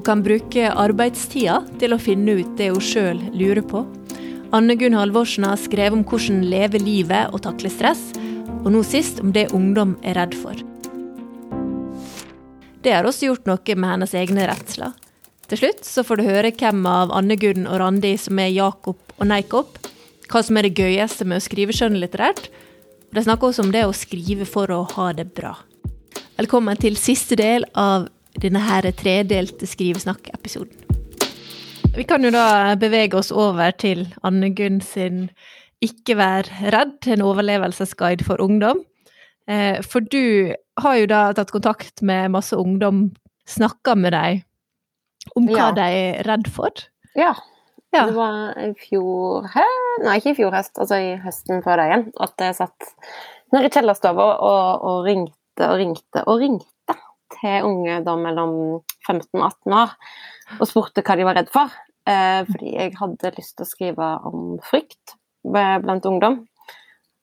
hun 0.00 0.04
kan 0.06 0.22
bruke 0.24 0.70
arbeidstida 0.80 1.58
til 1.76 1.92
å 1.92 1.98
finne 2.00 2.38
ut 2.38 2.52
det 2.56 2.70
hun 2.70 2.80
sjøl 2.80 3.18
lurer 3.36 3.60
på. 3.60 3.82
Anne 4.56 4.72
Gunn 4.80 4.94
Halvorsen 4.96 5.44
har 5.44 5.58
skrevet 5.60 5.92
om 5.92 6.04
hvordan 6.08 6.38
leve 6.48 6.78
livet 6.80 7.34
og 7.34 7.42
takle 7.44 7.68
stress, 7.68 8.00
og 8.64 8.70
nå 8.72 8.80
sist 8.80 9.18
om 9.20 9.34
det 9.36 9.50
ungdom 9.52 9.98
er 10.00 10.16
redd 10.16 10.32
for. 10.40 10.56
Det 12.80 12.94
har 12.96 13.04
også 13.04 13.28
gjort 13.28 13.50
noe 13.50 13.76
med 13.76 13.92
hennes 13.92 14.14
egne 14.16 14.46
redsler. 14.48 14.94
Til 15.52 15.60
slutt 15.60 15.84
så 15.84 16.04
får 16.06 16.16
du 16.16 16.30
høre 16.30 16.52
hvem 16.62 16.80
av 16.88 17.12
Anne 17.12 17.36
Gunn 17.36 17.68
og 17.68 17.82
Randi 17.82 18.14
som 18.22 18.40
er 18.40 18.54
Jakob 18.54 18.96
og 19.18 19.28
Neikop, 19.28 19.76
hva 20.32 20.42
som 20.46 20.56
er 20.56 20.70
det 20.70 20.80
gøyeste 20.80 21.26
med 21.28 21.42
å 21.42 21.44
skrive 21.44 21.76
skjønnlitterært. 21.76 22.48
De 23.12 23.26
snakker 23.26 23.50
også 23.50 23.66
om 23.66 23.74
det 23.76 23.84
å 23.84 23.92
skrive 23.92 24.48
for 24.48 24.72
å 24.72 24.80
ha 24.96 25.10
det 25.12 25.28
bra. 25.36 25.58
Velkommen 26.40 26.80
til 26.80 26.96
siste 26.96 27.36
del 27.36 27.68
av 27.76 28.08
denne 28.38 28.60
her 28.62 28.86
tredelte 28.94 29.66
skrivesnakk-episoden. 29.66 30.76
Vi 31.96 32.04
kan 32.06 32.22
jo 32.22 32.30
da 32.30 32.76
bevege 32.78 33.18
oss 33.18 33.32
over 33.34 33.72
til 33.74 34.04
Anne 34.22 34.52
Gunn 34.54 34.80
sin 34.80 35.30
Ikke 35.82 36.14
vær 36.18 36.44
redd, 36.70 37.06
en 37.08 37.22
overlevelsesguide 37.24 38.22
for 38.26 38.36
ungdom. 38.44 38.82
Eh, 39.48 39.80
for 39.82 40.04
du 40.04 40.52
har 40.78 40.96
jo 41.00 41.06
da 41.08 41.32
tatt 41.32 41.50
kontakt 41.54 42.02
med 42.04 42.30
masse 42.34 42.52
ungdom, 42.56 43.14
snakka 43.48 43.94
med 43.96 44.12
dem 44.12 44.42
om 45.36 45.46
hva 45.48 45.56
Ja. 45.56 45.70
de 45.72 45.80
er 45.88 46.22
redd 46.28 46.46
for. 46.52 46.70
Ja. 47.16 47.32
Ja. 47.92 48.04
Det 48.06 48.14
var 48.14 48.52
i 48.60 48.74
fjor 48.78 49.48
hø... 49.54 49.64
Nei, 50.04 50.18
ikke 50.20 50.30
i 50.30 50.34
fjor 50.38 50.52
høst, 50.54 50.76
altså 50.78 51.00
i 51.00 51.16
høsten 51.24 51.62
før 51.64 51.76
det 51.80 51.86
igjen. 51.88 52.04
At 52.20 52.34
jeg 52.38 52.54
satt 52.60 52.92
nede 53.52 53.66
i 53.66 53.72
kjellerstua 53.74 54.12
og, 54.36 54.84
og 54.84 55.04
ringte 55.08 55.66
og 55.66 55.78
ringte 55.80 56.22
og 56.28 56.38
ringte 56.44 56.68
til 57.36 57.66
unge 57.68 58.00
da 58.06 58.16
mellom 58.18 58.54
15 59.06 59.26
og 59.38 59.46
18 59.46 59.76
år 59.82 59.94
og 60.58 60.68
spurte 60.68 61.04
hva 61.06 61.16
de 61.18 61.26
var 61.28 61.38
redd 61.38 61.50
for. 61.52 61.72
Eh, 62.08 62.40
fordi 62.48 62.72
jeg 62.74 62.96
hadde 62.98 63.34
lyst 63.36 63.56
til 63.58 63.66
å 63.66 63.70
skrive 63.70 64.08
om 64.28 64.56
frykt 64.66 65.16
blant 65.44 66.08
ungdom. 66.08 66.40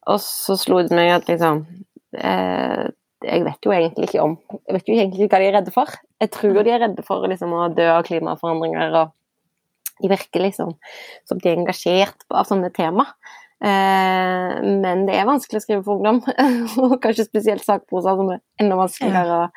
Og 0.08 0.22
så 0.24 0.56
slo 0.60 0.80
det 0.86 0.96
meg 0.96 1.12
at 1.12 1.28
liksom 1.28 1.66
eh, 2.16 2.88
Jeg 3.26 3.44
vet 3.44 3.66
jo 3.66 3.74
egentlig 3.74 4.08
ikke 4.08 4.24
om 4.24 4.36
Jeg 4.54 4.76
vet 4.76 4.88
jo 4.88 4.94
egentlig 4.96 5.26
ikke 5.26 5.34
hva 5.34 5.42
de 5.42 5.48
er 5.50 5.56
redde 5.58 5.74
for. 5.76 5.98
Jeg 6.22 6.32
tror 6.36 6.62
de 6.62 6.72
er 6.72 6.84
redde 6.86 7.04
for 7.06 7.28
liksom, 7.28 7.54
å 7.54 7.68
dø 7.74 7.88
av 7.92 8.06
klimaforandringer 8.08 8.96
og 9.02 9.14
de 9.98 10.12
virker 10.12 10.44
liksom 10.44 10.76
som 11.26 11.40
de 11.42 11.50
er 11.50 11.58
engasjert 11.58 12.26
av 12.30 12.46
sånne 12.48 12.70
tema. 12.76 13.08
Eh, 13.58 14.56
men 14.62 15.06
det 15.08 15.16
er 15.18 15.26
vanskelig 15.26 15.62
å 15.62 15.64
skrive 15.64 15.84
for 15.86 15.98
ungdom, 15.98 16.22
og 16.84 16.98
kanskje 17.02 17.26
spesielt 17.26 17.66
sakprosa 17.66 18.14
som 18.20 18.32
er 18.36 18.42
enda 18.62 18.78
vanskeligere 18.78 19.38
å, 19.48 19.52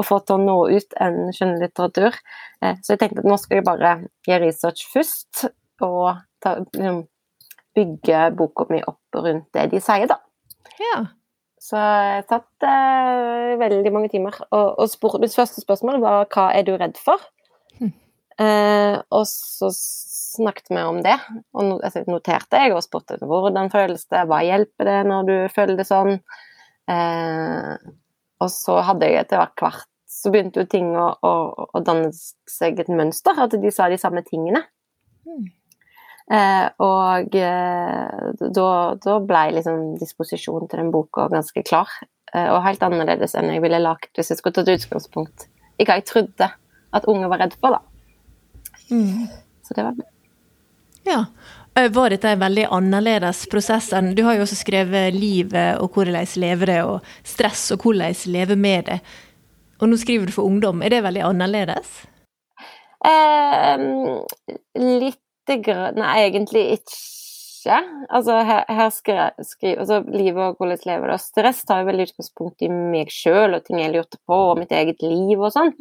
å 0.00 0.04
få 0.06 0.22
til 0.24 0.38
å 0.38 0.44
nå 0.46 0.58
ut 0.72 0.96
enn 1.04 1.32
skjønnlitteratur. 1.36 2.16
Eh, 2.64 2.78
så 2.80 2.94
jeg 2.94 3.02
tenkte 3.02 3.24
at 3.24 3.28
nå 3.28 3.38
skal 3.40 3.60
jeg 3.60 3.68
bare 3.68 3.96
gjøre 4.28 4.46
research 4.46 4.86
først, 4.92 5.46
og 5.84 6.22
ta, 6.42 6.56
liksom, 6.62 7.02
bygge 7.76 8.28
boka 8.38 8.68
mi 8.70 8.80
opp 8.86 9.20
rundt 9.20 9.50
det 9.56 9.68
de 9.72 9.80
sier, 9.84 10.08
da. 10.08 10.20
Ja. 10.80 11.02
Så 11.62 11.78
jeg 11.78 12.24
satt 12.26 12.66
eh, 12.66 13.52
veldig 13.60 13.92
mange 13.94 14.10
timer 14.10 14.34
og, 14.48 14.80
og 14.82 14.88
spurte 14.90 15.20
Det 15.22 15.30
første 15.30 15.62
spørsmålet 15.62 16.02
var 16.02 16.26
hva 16.32 16.48
er 16.56 16.66
du 16.66 16.72
redd 16.74 16.98
for? 16.98 17.22
Eh, 18.40 18.96
og 19.12 19.26
så 19.28 19.68
snakket 19.72 20.70
vi 20.72 20.82
om 20.88 21.02
det, 21.04 21.18
og 21.52 21.82
altså, 21.84 22.04
noterte 22.08 22.62
jeg 22.62 22.72
og 22.72 22.84
spurte 22.84 23.18
hvordan 23.20 23.68
føles 23.72 24.06
det, 24.08 24.22
hva 24.30 24.40
hjelper 24.46 24.88
det 24.88 25.00
når 25.10 25.28
du 25.28 25.34
føler 25.52 25.76
det 25.76 25.88
sånn? 25.88 26.16
Eh, 26.88 27.74
og 28.42 28.50
så 28.50 28.78
hadde 28.86 29.10
jeg 29.10 29.26
etter 29.26 29.42
hvert 29.42 29.84
så 30.12 30.30
begynte 30.30 30.62
jo 30.62 30.68
ting 30.70 30.92
å, 30.98 31.08
å, 31.24 31.32
å 31.72 31.82
danne 31.84 32.12
seg 32.12 32.80
et 32.80 32.90
mønster, 32.92 33.38
at 33.40 33.54
de 33.58 33.72
sa 33.74 33.88
de 33.90 33.98
samme 34.00 34.22
tingene. 34.26 34.60
Mm. 35.26 35.46
Eh, 36.32 36.66
og 36.84 37.34
eh, 37.36 38.32
da, 38.54 38.68
da 39.02 39.16
ble 39.26 39.42
liksom 39.56 39.96
disposisjonen 40.00 40.70
til 40.70 40.82
den 40.82 40.92
boka 40.94 41.26
ganske 41.32 41.64
klar. 41.66 41.90
Eh, 42.32 42.48
og 42.52 42.62
helt 42.66 42.84
annerledes 42.86 43.34
enn 43.38 43.50
jeg 43.52 43.64
ville 43.64 43.82
lagt 43.82 44.12
hvis 44.16 44.32
jeg 44.32 44.40
skulle 44.40 44.56
tatt 44.60 44.70
utgangspunkt 44.72 45.48
i 45.80 45.88
hva 45.88 45.98
jeg 45.98 46.06
trodde 46.08 46.48
at 46.92 47.08
unge 47.08 47.28
var 47.32 47.42
redd 47.42 47.56
for, 47.58 47.74
da. 47.74 47.91
Mm. 48.90 49.26
Så 49.62 49.74
det 49.74 49.82
var 49.82 49.94
Ja. 51.04 51.24
Eh, 51.74 51.88
Var 51.90 52.10
dette 52.10 52.28
en 52.28 52.40
veldig 52.40 52.66
annerledes 52.70 53.46
prosess 53.50 53.92
enn 53.92 54.14
Du 54.14 54.22
har 54.24 54.34
jo 54.36 54.42
også 54.44 54.58
skrevet 54.60 55.14
livet 55.14 55.78
og 55.80 55.94
hvordan 55.94 56.26
leve 56.36 56.66
det, 56.66 56.82
og 56.84 57.00
stress 57.24 57.70
og 57.72 57.82
hvordan 57.82 58.14
leve 58.32 58.56
med 58.56 58.84
det. 58.84 59.00
Og 59.80 59.88
nå 59.88 59.96
skriver 59.98 60.26
du 60.26 60.32
for 60.32 60.44
ungdom. 60.46 60.82
Er 60.82 60.88
det 60.90 61.02
veldig 61.02 61.22
annerledes? 61.26 62.06
eh, 63.04 63.78
litt 64.78 65.18
grann 65.64 65.96
Nei, 65.98 66.28
egentlig 66.28 66.62
ikke. 66.78 66.98
Altså, 68.10 68.40
her, 68.46 68.64
her 68.68 68.90
skriver 68.94 69.46
skri, 69.46 69.74
altså, 69.76 70.00
Livet 70.08 70.42
og 70.42 70.58
hvordan 70.58 70.82
lever 70.88 71.12
det. 71.12 71.20
Stress 71.22 71.62
tar 71.68 71.82
jo 71.82 71.88
veldig 71.90 72.08
utgangspunkt 72.08 72.64
i 72.66 72.70
meg 72.72 73.12
sjøl 73.14 73.56
og 73.56 73.64
ting 73.66 73.80
jeg 73.82 73.94
lurte 73.94 74.18
på, 74.26 74.38
og 74.50 74.60
mitt 74.60 74.74
eget 74.74 75.02
liv 75.04 75.40
og 75.40 75.52
sånn. 75.54 75.72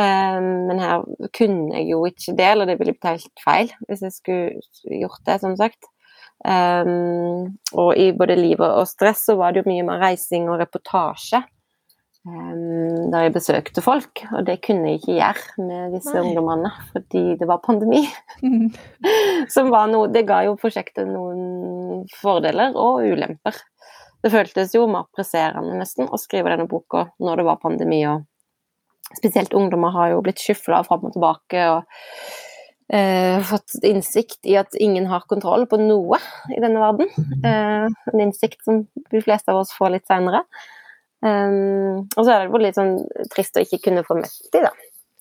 Eh, 0.00 0.40
men 0.40 0.82
her 0.82 1.06
kunne 1.36 1.76
jeg 1.76 1.90
jo 1.90 2.02
ikke 2.08 2.36
det, 2.38 2.50
eller 2.52 2.70
det 2.70 2.78
ville 2.80 2.94
blitt 2.96 3.10
helt 3.10 3.42
feil 3.44 3.72
hvis 3.88 4.04
jeg 4.06 4.16
skulle 4.16 5.00
gjort 5.02 5.24
det, 5.26 5.40
som 5.44 5.56
sagt. 5.60 5.90
Um, 6.40 7.58
og 7.76 7.98
i 8.00 8.06
både 8.16 8.38
livet 8.38 8.64
og 8.64 8.86
stress 8.88 9.26
så 9.28 9.34
var 9.36 9.52
det 9.52 9.60
jo 9.60 9.68
mye 9.68 9.84
mer 9.84 10.00
reising 10.00 10.48
og 10.48 10.62
reportasje. 10.62 11.42
Der 12.20 13.22
jeg 13.24 13.32
besøkte 13.32 13.80
folk, 13.80 14.20
og 14.36 14.44
det 14.44 14.58
kunne 14.66 14.90
jeg 14.90 14.98
ikke 14.98 15.14
gjøre 15.16 15.64
med 15.64 15.94
disse 15.96 16.12
Nei. 16.12 16.24
ungdommene 16.26 16.72
fordi 16.90 17.22
det 17.40 17.48
var 17.48 17.62
pandemi. 17.64 18.02
Som 19.54 19.70
var 19.72 19.88
noe, 19.88 20.10
det 20.12 20.26
ga 20.28 20.42
jo 20.44 20.58
prosjektet 20.60 21.08
noen 21.08 22.04
fordeler 22.20 22.76
og 22.76 23.06
ulemper. 23.08 23.56
Det 24.20 24.32
føltes 24.34 24.74
jo 24.76 24.84
mer 24.90 25.06
presserende 25.16 25.78
nesten 25.78 26.10
å 26.12 26.20
skrive 26.20 26.52
denne 26.52 26.68
boka 26.68 27.06
når 27.24 27.40
det 27.40 27.46
var 27.48 27.62
pandemi, 27.62 28.02
og 28.04 28.26
spesielt 29.16 29.56
ungdommer 29.56 29.94
har 29.96 30.12
jo 30.12 30.20
blitt 30.26 30.42
skyfla 30.42 30.82
fram 30.84 31.06
og 31.08 31.14
tilbake 31.14 31.62
og 31.72 32.02
eh, 32.92 33.40
fått 33.48 33.78
innsikt 33.86 34.44
i 34.44 34.58
at 34.60 34.76
ingen 34.76 35.08
har 35.08 35.24
kontroll 35.30 35.64
på 35.70 35.80
noe 35.80 36.20
i 36.52 36.60
denne 36.60 36.84
verden. 36.84 37.08
Eh, 37.40 37.88
en 38.12 38.26
innsikt 38.26 38.60
som 38.66 38.84
de 38.84 39.24
fleste 39.24 39.50
av 39.54 39.62
oss 39.62 39.72
får 39.72 39.96
litt 39.96 40.06
seinere. 40.10 40.44
Um, 41.20 42.06
og 42.16 42.24
så 42.24 42.32
er 42.32 42.46
det 42.48 42.62
litt 42.64 42.78
sånn 42.78 42.94
trist 43.32 43.58
å 43.60 43.64
ikke 43.64 43.82
kunne 43.88 44.04
få 44.06 44.16
møtt 44.20 44.38
de, 44.54 44.64
da. 44.64 44.72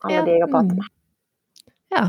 Alle 0.06 0.16
Ja. 0.16 0.24
de 0.26 0.32
jeg 0.38 0.46
har 0.46 0.54
pratet 0.54 0.78
med. 0.80 0.88
Ja. 1.92 2.06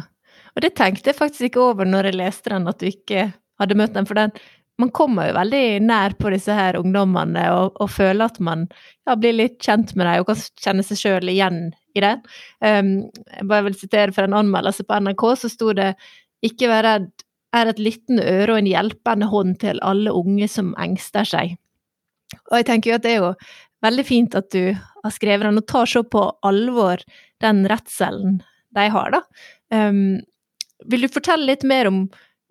Og 0.55 0.63
det 0.63 0.75
tenkte 0.79 1.11
jeg 1.11 1.19
faktisk 1.19 1.49
ikke 1.49 1.63
over 1.73 1.89
når 1.89 2.11
jeg 2.11 2.19
leste 2.21 2.51
den, 2.51 2.69
at 2.71 2.79
du 2.79 2.87
ikke 2.87 3.33
hadde 3.61 3.79
møtt 3.79 3.95
dem. 3.95 4.07
For 4.07 4.19
den, 4.19 4.33
man 4.79 4.91
kommer 4.95 5.29
jo 5.29 5.37
veldig 5.37 5.65
nær 5.85 6.15
på 6.19 6.31
disse 6.35 6.55
her 6.55 6.79
ungdommene 6.79 7.45
og, 7.55 7.79
og 7.83 7.91
føler 7.93 8.27
at 8.31 8.41
man 8.41 8.67
ja, 9.07 9.15
blir 9.15 9.37
litt 9.37 9.59
kjent 9.63 9.95
med 9.97 10.07
dem 10.07 10.23
og 10.23 10.31
kan 10.31 10.43
kjenne 10.63 10.87
seg 10.87 11.01
sjøl 11.03 11.31
igjen 11.33 11.61
i 11.95 12.05
det. 12.05 12.15
Um, 12.63 13.11
jeg 13.35 13.49
bare 13.51 13.67
vil 13.69 13.79
sitere 13.79 14.15
fra 14.15 14.27
en 14.27 14.39
anmeldelse 14.39 14.87
på 14.87 15.01
NRK, 15.03 15.27
så 15.43 15.51
sto 15.51 15.73
det 15.77 15.95
'Ikke 16.41 16.71
vær 16.71 16.87
redd 16.87 17.11
er 17.53 17.67
et 17.67 17.83
lyttende 17.83 18.23
øre 18.25 18.55
og 18.55 18.59
en 18.61 18.71
hjelpende 18.71 19.27
hånd 19.29 19.59
til 19.61 19.81
alle 19.83 20.15
unge 20.15 20.47
som 20.49 20.75
engster 20.79 21.27
seg'. 21.27 21.59
Og 22.51 22.61
jeg 22.61 22.67
tenker 22.67 22.91
jo 22.91 22.95
at 22.95 23.03
det 23.03 23.13
er 23.13 23.21
jo 23.21 23.35
veldig 23.85 24.07
fint 24.07 24.37
at 24.39 24.51
du 24.53 24.73
har 24.75 25.15
skrevet 25.15 25.47
den 25.49 25.61
og 25.61 25.69
tar 25.71 25.89
så 25.89 26.03
på 26.05 26.25
alvor 26.47 27.03
den 27.41 27.65
redselen 27.71 28.41
de 28.77 28.89
har, 28.93 29.15
da. 29.17 29.23
Um, 29.75 30.21
vil 30.91 31.05
du 31.05 31.13
fortelle 31.13 31.49
litt 31.49 31.65
mer 31.67 31.89
om 31.91 32.05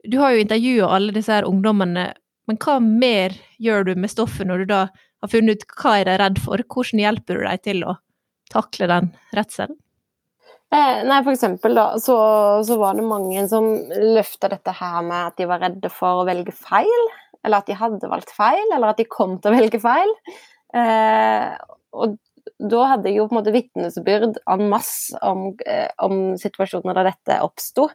Du 0.07 0.15
har 0.21 0.31
jo 0.31 0.39
intervjua 0.39 0.87
alle 0.95 1.11
disse 1.11 1.33
her 1.33 1.43
ungdommene, 1.43 2.05
men 2.47 2.57
hva 2.63 2.77
mer 2.79 3.33
gjør 3.59 3.89
du 3.89 3.97
med 3.99 4.11
stoffet 4.13 4.47
når 4.47 4.63
du 4.63 4.69
da 4.69 4.77
har 5.19 5.31
funnet 5.31 5.59
ut 5.59 5.75
hva 5.81 5.97
er 5.99 6.07
de 6.07 6.13
redd 6.21 6.39
for? 6.39 6.63
Hvordan 6.63 7.01
hjelper 7.03 7.35
du 7.35 7.43
dem 7.43 7.63
til 7.67 7.83
å 7.83 7.97
takle 8.53 8.87
den 8.87 9.09
redselen? 9.35 9.75
Eh, 10.69 11.01
nei, 11.03 11.17
for 11.25 11.33
eksempel 11.33 11.73
da, 11.75 11.85
så, 11.99 12.15
så 12.65 12.77
var 12.77 12.95
det 12.95 13.07
mange 13.09 13.41
som 13.49 13.67
løfta 14.15 14.51
dette 14.51 14.71
her 14.77 15.01
med 15.05 15.31
at 15.31 15.39
de 15.41 15.47
var 15.49 15.63
redde 15.65 15.89
for 15.91 16.21
å 16.21 16.27
velge 16.29 16.53
feil, 16.53 17.05
eller 17.43 17.59
at 17.59 17.67
de 17.67 17.77
hadde 17.79 18.11
valgt 18.11 18.31
feil, 18.35 18.65
eller 18.69 18.91
at 18.91 19.01
de 19.01 19.07
kom 19.09 19.39
til 19.41 19.51
å 19.51 19.57
velge 19.57 19.81
feil. 19.81 20.13
Eh, 20.75 21.53
og 21.97 22.17
da 22.59 22.83
hadde 22.93 23.09
jeg 23.09 23.19
jo 23.19 23.27
på 23.29 23.35
en 23.35 23.39
måte 23.39 23.53
vitnesbyrd 23.55 24.39
en 24.49 24.65
masse 24.71 25.17
om, 25.25 25.53
eh, 25.65 25.87
om 26.03 26.35
situasjoner 26.39 26.97
der 26.97 27.11
dette 27.11 27.39
oppsto. 27.45 27.89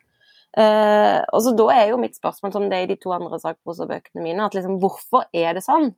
Eh, 0.54 1.20
og 1.34 1.42
så 1.42 1.52
da 1.58 1.66
er 1.74 1.90
jo 1.90 2.00
mitt 2.00 2.16
spørsmål, 2.16 2.52
som 2.54 2.68
det 2.70 2.78
er 2.78 2.86
i 2.86 2.92
de 2.94 3.00
to 3.00 3.12
andre 3.14 3.40
sakprosabøkene 3.42 4.22
mine, 4.22 4.46
at 4.46 4.54
liksom 4.54 4.78
hvorfor 4.82 5.26
er 5.34 5.56
det 5.58 5.64
sånn? 5.66 5.92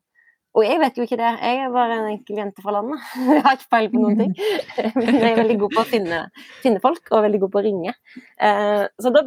Og 0.56 0.64
jeg 0.64 0.81
vet 0.81 0.96
jo 0.96 1.05
ikke 1.05 1.19
det, 1.20 1.31
jeg 1.37 1.58
er 1.61 1.73
bare 1.73 1.99
en 1.99 2.06
enkel 2.14 2.38
jente 2.40 2.62
fra 2.64 2.73
landet. 2.78 3.02
Jeg 3.28 3.43
har 3.44 3.58
ikke 3.58 3.73
feil 3.75 3.90
på 3.93 4.00
noen 4.00 4.23
ting. 4.23 4.31
Men 4.96 5.19
jeg 5.19 5.26
er 5.28 5.40
veldig 5.43 5.56
god 5.61 5.75
på 5.75 5.82
å 5.82 5.90
finne, 5.90 6.20
finne 6.62 6.81
folk, 6.81 7.02
og 7.11 7.26
veldig 7.26 7.40
god 7.43 7.52
på 7.52 7.61
å 7.61 7.64
ringe. 7.67 7.93
Eh, 8.40 8.87
så 8.96 9.12
da 9.12 9.23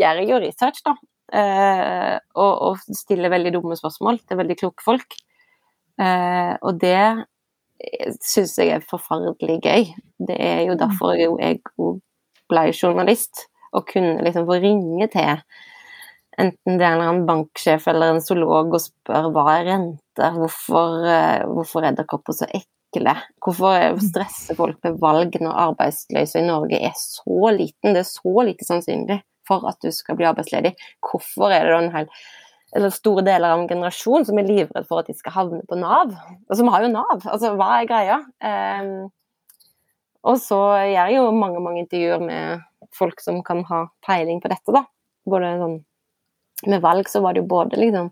gjør 0.00 0.22
jeg 0.22 0.30
jo 0.30 0.38
research, 0.40 0.80
da. 0.86 0.94
Eh, 1.36 2.14
og, 2.40 2.54
og 2.70 2.96
stiller 2.96 3.32
veldig 3.32 3.52
dumme 3.58 3.76
spørsmål 3.76 4.22
til 4.24 4.40
veldig 4.40 4.56
kloke 4.62 4.86
folk. 4.86 5.18
Eh, 6.00 6.54
og 6.62 6.80
det 6.80 7.24
syns 8.24 8.56
jeg 8.58 8.72
er 8.74 8.86
forferdelig 8.88 9.60
gøy. 9.64 9.90
Det 10.28 10.36
er 10.40 10.64
jo 10.68 10.76
derfor 10.78 11.14
jo- 11.18 11.38
jeg 11.40 11.60
òg 11.78 12.00
ble 12.48 12.72
journalist, 12.72 13.46
og 13.72 13.86
kunne 13.86 14.22
liksom 14.22 14.46
få 14.46 14.60
ringe 14.62 15.08
til 15.10 15.42
enten 16.38 16.78
det 16.78 16.86
er 16.86 17.00
en 17.00 17.26
banksjef 17.26 17.86
eller 17.88 18.14
en 18.14 18.20
zoolog 18.20 18.74
og 18.74 18.80
spør 18.82 19.30
hva 19.34 19.44
er 19.60 19.68
renter, 19.68 20.32
hvorfor, 20.34 21.04
eh, 21.06 21.44
hvorfor 21.46 21.84
er 21.84 21.92
edderkopper 21.92 22.32
så 22.32 22.48
ekle, 22.50 23.14
hvorfor 23.44 23.98
stresser 24.02 24.58
folk 24.58 24.78
med 24.82 24.98
valg 25.00 25.36
når 25.40 25.60
arbeidsløse 25.68 26.40
i 26.40 26.46
Norge 26.46 26.80
er 26.80 26.94
så 26.98 27.52
liten, 27.54 27.94
det 27.94 28.02
er 28.02 28.10
så 28.10 28.44
lite 28.46 28.66
sannsynlig 28.66 29.22
for 29.46 29.66
at 29.68 29.76
du 29.82 29.90
skal 29.92 30.16
bli 30.16 30.26
arbeidsledig, 30.26 30.74
hvorfor 31.04 31.52
er 31.52 31.64
det 31.64 31.74
da 31.74 31.82
en 31.84 31.92
hel 31.92 32.08
eller 32.74 32.90
store 32.90 33.22
deler 33.26 33.54
av 33.54 33.62
en 33.62 33.68
generasjon 33.70 34.26
som 34.26 34.38
er 34.40 34.48
livredd 34.48 34.86
for 34.88 35.02
at 35.02 35.10
de 35.10 35.14
skal 35.16 35.36
havne 35.36 35.62
på 35.68 35.78
Nav, 35.78 36.14
og 36.48 36.58
som 36.58 36.70
har 36.74 36.84
jo 36.84 36.92
Nav, 36.92 37.20
altså 37.22 37.52
hva 37.54 37.70
er 37.78 37.90
greia? 37.90 38.20
Um, 38.42 39.10
og 40.24 40.40
så 40.40 40.58
gjør 40.80 40.94
jeg 40.94 41.16
jo 41.18 41.24
mange, 41.36 41.60
mange 41.62 41.84
intervjuer 41.84 42.22
med 42.24 42.64
folk 42.96 43.20
som 43.22 43.42
kan 43.46 43.62
ha 43.68 43.84
peiling 44.06 44.40
på 44.42 44.50
dette, 44.52 44.74
da. 44.74 44.86
Både 45.28 45.52
sånn 45.60 45.80
med 46.70 46.80
valg 46.84 47.08
så 47.10 47.20
var 47.20 47.34
det 47.34 47.42
jo 47.42 47.50
både 47.50 47.76
liksom 47.80 48.10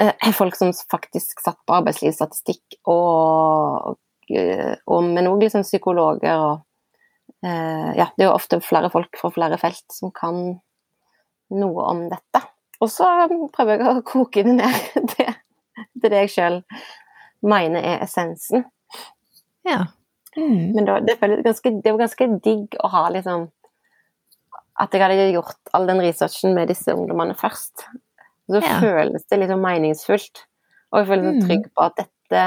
eh, 0.00 0.30
folk 0.36 0.56
som 0.56 0.72
faktisk 0.90 1.42
satt 1.44 1.58
på 1.66 1.76
arbeidslivsstatistikk, 1.80 2.78
og, 2.88 3.98
eh, 4.32 4.74
og 4.86 5.10
men 5.10 5.28
òg 5.30 5.44
liksom 5.44 5.66
psykologer 5.66 6.38
og 6.38 6.54
eh, 7.44 7.90
Ja, 7.98 8.08
det 8.14 8.24
er 8.24 8.30
jo 8.30 8.36
ofte 8.36 8.62
flere 8.64 8.90
folk 8.94 9.18
fra 9.20 9.32
flere 9.34 9.60
felt 9.60 9.84
som 9.92 10.14
kan 10.14 10.58
noe 11.54 11.84
om 11.90 12.06
dette. 12.08 12.42
Og 12.78 12.90
så 12.92 13.08
prøver 13.54 13.76
jeg 13.76 13.90
å 13.90 14.06
koke 14.06 14.44
det 14.46 14.56
ned 14.60 14.80
til, 15.14 15.36
det, 15.94 16.10
det 16.10 16.24
jeg 16.24 16.34
sjøl 16.36 16.58
mener 17.46 17.84
er 17.84 18.02
essensen. 18.06 18.66
Ja. 19.66 19.84
Mm. 20.36 20.74
Men 20.76 20.86
det, 20.86 20.98
det, 21.08 21.16
ganske, 21.46 21.72
det 21.82 21.92
var 21.92 22.04
ganske 22.04 22.28
digg 22.44 22.76
å 22.82 22.90
ha 22.92 23.08
liksom 23.14 23.48
at 24.78 24.94
jeg 24.94 25.02
hadde 25.02 25.30
gjort 25.34 25.72
all 25.74 25.88
den 25.88 26.00
researchen 26.02 26.54
med 26.54 26.70
disse 26.70 26.94
ungdommene 26.94 27.34
først. 27.38 27.88
Så 28.48 28.60
ja. 28.62 28.78
føles 28.80 29.26
det 29.26 29.40
liksom 29.42 29.64
meningsfullt. 29.64 30.44
Og 30.92 31.00
jeg 31.00 31.08
føler 31.10 31.26
meg 31.26 31.40
mm. 31.40 31.46
trygg 31.48 31.66
på 31.74 31.84
at 31.84 31.98
dette 31.98 32.44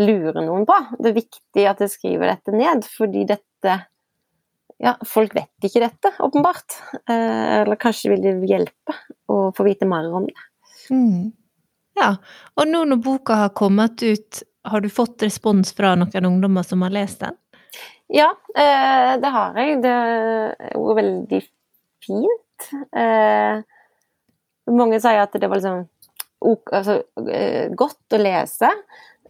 lurer 0.00 0.40
noen 0.44 0.64
på. 0.68 0.78
Det 0.96 1.10
er 1.10 1.18
viktig 1.20 1.66
at 1.68 1.82
jeg 1.84 1.92
skriver 1.92 2.32
dette 2.32 2.54
ned, 2.56 2.88
fordi 2.96 3.26
dette 3.28 3.76
Ja, 4.82 4.92
folk 5.08 5.32
vet 5.36 5.64
ikke 5.64 5.80
dette, 5.86 6.12
åpenbart. 6.20 6.76
Eh, 7.08 7.62
eller 7.62 7.78
kanskje 7.80 8.12
vil 8.12 8.24
det 8.24 8.34
hjelpe 8.50 8.96
å 9.32 9.48
få 9.56 9.64
vite 9.66 9.88
mer 9.88 10.08
om 10.12 10.26
det. 10.28 10.46
Mm. 10.92 11.32
Ja, 11.96 12.10
og 12.60 12.68
nå 12.68 12.82
når 12.84 13.00
boka 13.04 13.38
har 13.46 13.54
kommet 13.56 14.04
ut, 14.04 14.42
har 14.68 14.82
du 14.84 14.90
fått 14.92 15.24
respons 15.24 15.72
fra 15.76 15.94
noen 15.96 16.28
ungdommer 16.28 16.66
som 16.66 16.84
har 16.84 16.92
lest 16.92 17.22
den? 17.24 17.38
Ja, 18.12 18.28
eh, 18.54 19.16
det 19.22 19.32
har 19.34 19.56
jeg. 19.58 19.80
Det 19.82 19.94
jo 20.74 20.94
veldig 20.98 21.40
fint. 22.04 22.68
Eh, 22.92 23.64
mange 24.76 25.00
sier 25.00 25.24
at 25.24 25.34
det 25.40 25.48
var 25.48 25.60
liksom 25.60 25.86
altså, 26.46 27.00
eh, 27.32 27.72
godt 27.74 28.14
å 28.14 28.20
lese. 28.20 28.70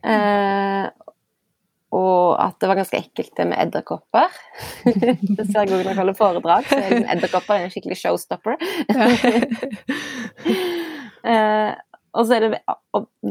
Eh, 0.02 0.90
og 1.96 2.37
at 2.43 2.56
det 2.60 2.69
var 2.70 2.78
ganske 2.78 3.00
ekkelt 3.00 3.32
det 3.38 3.46
med 3.50 3.60
edderkopper. 3.62 4.28
det 4.84 5.46
ser 5.48 5.64
jeg 5.64 5.72
òg 5.72 5.81
når 5.81 5.90
jeg 5.90 6.00
holder 6.00 6.19
foredrag, 6.19 6.62
så 6.69 6.75
er 6.81 7.10
edderkopper 7.16 7.54
en 7.62 7.72
skikkelig 7.72 7.98
showstopper. 8.02 8.54
eh, 11.32 11.72
og 12.16 12.22
så 12.25 12.31
er 12.37 12.40
det 12.46 12.60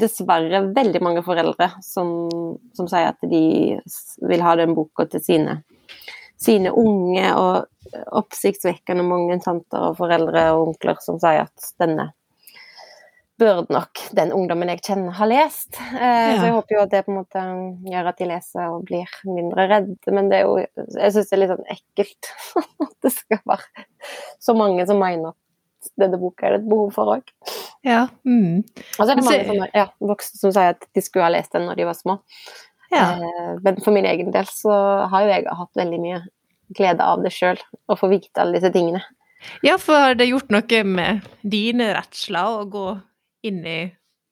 dessverre 0.06 0.60
veldig 0.76 1.02
mange 1.02 1.22
foreldre 1.26 1.68
som, 1.86 2.08
som 2.78 2.86
sier 2.90 3.08
at 3.14 3.22
de 3.26 3.46
vil 4.30 4.46
ha 4.46 4.52
den 4.60 4.76
boka 4.78 5.02
til 5.10 5.22
sine 5.26 5.54
sine 6.42 6.72
unge 6.76 7.26
og 7.40 7.56
oppsiktsvekkende 8.20 9.06
mange 9.08 9.38
tanter 9.44 9.90
og 9.90 9.98
foreldre 10.00 10.48
og 10.56 10.70
onkler 10.70 10.98
som 11.04 11.20
sier 11.22 11.46
at 11.46 11.70
denne 11.82 12.10
burde 13.40 13.74
nok 13.74 14.02
den 14.16 14.32
ungdommen 14.36 14.70
jeg 14.72 14.82
kjenner, 14.86 15.16
ha 15.18 15.28
lest. 15.28 15.76
Eh, 15.78 16.02
ja. 16.02 16.36
Så 16.40 16.48
jeg 16.48 16.56
håper 16.56 16.76
jo 16.76 16.84
at 16.84 16.92
det 16.94 17.02
på 17.06 17.14
en 17.14 17.20
måte 17.20 17.46
gjør 17.92 18.12
at 18.12 18.20
de 18.22 18.28
leser 18.30 18.68
og 18.72 18.86
blir 18.88 19.16
mindre 19.28 19.68
redde. 19.72 20.14
Men 20.16 20.30
det 20.32 20.42
er 20.42 20.46
jo 20.46 20.60
Jeg 20.62 21.16
syns 21.16 21.32
det 21.32 21.36
er 21.36 21.42
litt 21.44 21.54
sånn 21.54 21.74
ekkelt 21.76 22.30
at 22.88 22.94
det 23.06 23.12
skal 23.16 23.42
være 23.52 23.88
så 24.44 24.56
mange 24.58 24.86
som 24.88 25.02
mener 25.02 25.34
at 25.34 25.92
denne 26.02 26.20
boka 26.20 26.48
er 26.48 26.56
det 26.56 26.64
et 26.64 26.70
behov 26.72 26.94
for 26.96 27.18
òg. 27.18 27.34
Ja. 27.86 28.06
Mm. 28.28 28.64
Og 28.64 29.02
så 29.02 29.10
er 29.12 29.20
det 29.20 29.26
mange 29.28 29.44
som, 29.50 29.66
ja, 29.76 29.90
voksne 30.14 30.42
som 30.42 30.56
sier 30.56 30.78
at 30.78 30.88
de 30.96 31.04
skulle 31.04 31.28
ha 31.28 31.34
lest 31.36 31.54
den 31.54 31.68
når 31.70 31.82
de 31.82 31.90
var 31.90 32.00
små. 32.00 32.18
Ja. 32.94 33.10
Eh, 33.20 33.52
men 33.66 33.84
for 33.84 33.96
min 33.96 34.08
egen 34.10 34.32
del 34.34 34.48
så 34.50 34.74
har 35.12 35.26
jo 35.26 35.34
jeg 35.34 35.60
hatt 35.60 35.82
veldig 35.84 36.02
mye 36.02 36.24
glede 36.76 37.06
av 37.06 37.22
det 37.22 37.34
sjøl, 37.36 37.60
å 37.92 37.98
få 38.00 38.10
vite 38.10 38.42
alle 38.42 38.58
disse 38.58 38.72
tingene. 38.74 39.04
Ja, 39.62 39.76
for 39.82 40.00
har 40.00 40.16
det 40.18 40.30
gjort 40.32 40.50
noe 40.54 40.80
med 40.88 41.28
dine 41.46 41.92
redsler 41.94 42.64
å 42.64 42.66
gå 42.70 42.88
inn 43.46 43.62
i 43.64 43.80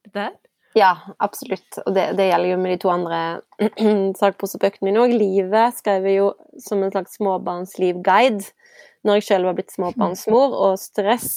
dette 0.05 0.27
her? 0.27 0.39
Ja, 0.73 0.93
absolutt. 1.21 1.77
Og 1.85 1.93
det, 1.93 2.07
det, 2.17 2.31
gjelder 2.31 2.49
jo 2.49 2.61
med 2.61 2.73
de 2.73 2.79
to 2.81 2.89
andre 2.89 3.19
sakposebøkene 4.21 4.89
mine 4.89 5.03
òg. 5.03 5.13
'Livet' 5.13 5.77
skrev 5.77 6.07
jeg 6.09 6.17
jo 6.17 6.31
som 6.61 6.81
en 6.81 6.93
slags 6.93 7.19
småbarnslivguide 7.19 8.49
når 9.05 9.19
jeg 9.19 9.27
sjøl 9.27 9.45
var 9.49 9.57
blitt 9.57 9.73
småbarnsmor, 9.75 10.53
og 10.65 10.79
stress 10.79 11.29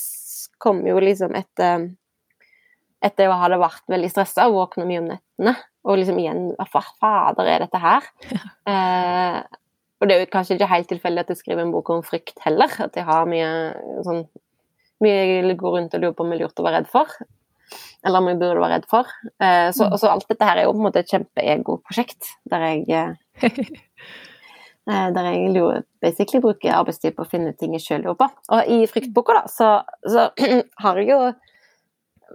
kom 0.62 0.84
jo 0.86 1.00
liksom 1.02 1.34
etter 1.36 1.90
etter 3.04 3.28
å 3.28 3.36
ha 3.38 3.50
vært 3.60 3.84
veldig 3.92 4.08
stressa 4.10 4.46
og 4.48 4.56
våkna 4.56 4.86
mye 4.88 5.02
om 5.02 5.10
nettene. 5.12 5.54
Og 5.86 6.00
liksom 6.00 6.18
igjen 6.18 6.48
Hva 6.56 6.82
fader 6.96 7.50
er 7.50 7.62
dette 7.66 7.80
her? 7.82 8.08
Ja. 8.32 8.42
Eh, 8.72 9.38
og 10.00 10.08
det 10.08 10.16
er 10.16 10.24
jo 10.24 10.32
kanskje 10.32 10.56
ikke 10.56 10.70
helt 10.70 10.88
tilfeldig 10.90 11.22
at 11.22 11.30
jeg 11.32 11.40
skriver 11.40 11.64
en 11.64 11.72
bok 11.74 11.92
om 11.92 12.02
frykt 12.04 12.40
heller. 12.44 12.72
At 12.82 12.96
jeg 12.98 13.06
har 13.08 13.28
mye 13.30 13.52
sånn 14.06 14.26
Mye 15.04 15.12
jeg 15.12 15.58
går 15.60 15.74
rundt 15.74 15.92
og 15.92 16.00
lurer 16.00 16.14
på 16.16 16.24
om 16.24 16.30
jeg 16.32 16.40
lurt 16.40 16.60
å 16.60 16.64
være 16.64 16.78
redd 16.78 16.86
for. 16.88 17.10
Eller 18.06 18.22
om 18.22 18.30
jeg 18.30 18.38
burde 18.40 18.62
være 18.62 18.76
redd 18.76 18.86
for. 18.90 19.10
Eh, 19.42 19.68
så, 19.74 19.88
mm. 19.88 19.98
så, 20.00 20.12
alt 20.12 20.28
dette 20.30 20.48
her 20.48 20.60
er 20.60 20.68
jo 20.68 20.74
på 20.74 20.80
en 20.80 20.86
måte 20.86 21.02
et 21.02 21.10
kjempeego-prosjekt. 21.12 22.30
Der 22.52 22.66
jeg 22.68 22.84
eh, 22.94 23.42
eh 24.90 25.08
der 25.16 25.28
jeg 25.32 25.50
jo 25.56 25.72
basically 26.02 26.42
bruker 26.44 26.76
arbeidstid 26.78 27.16
på 27.16 27.26
å 27.26 27.30
finne 27.30 27.56
ting 27.58 27.74
jeg 27.76 27.86
sjøl 27.86 28.06
lurer 28.06 28.20
på. 28.22 28.30
Og 28.54 28.72
i 28.72 28.86
fryktboka, 28.90 29.40
da, 29.40 29.44
så, 29.50 29.72
så 30.06 30.30
har 30.84 31.02
jeg 31.02 31.10
jo 31.10 31.20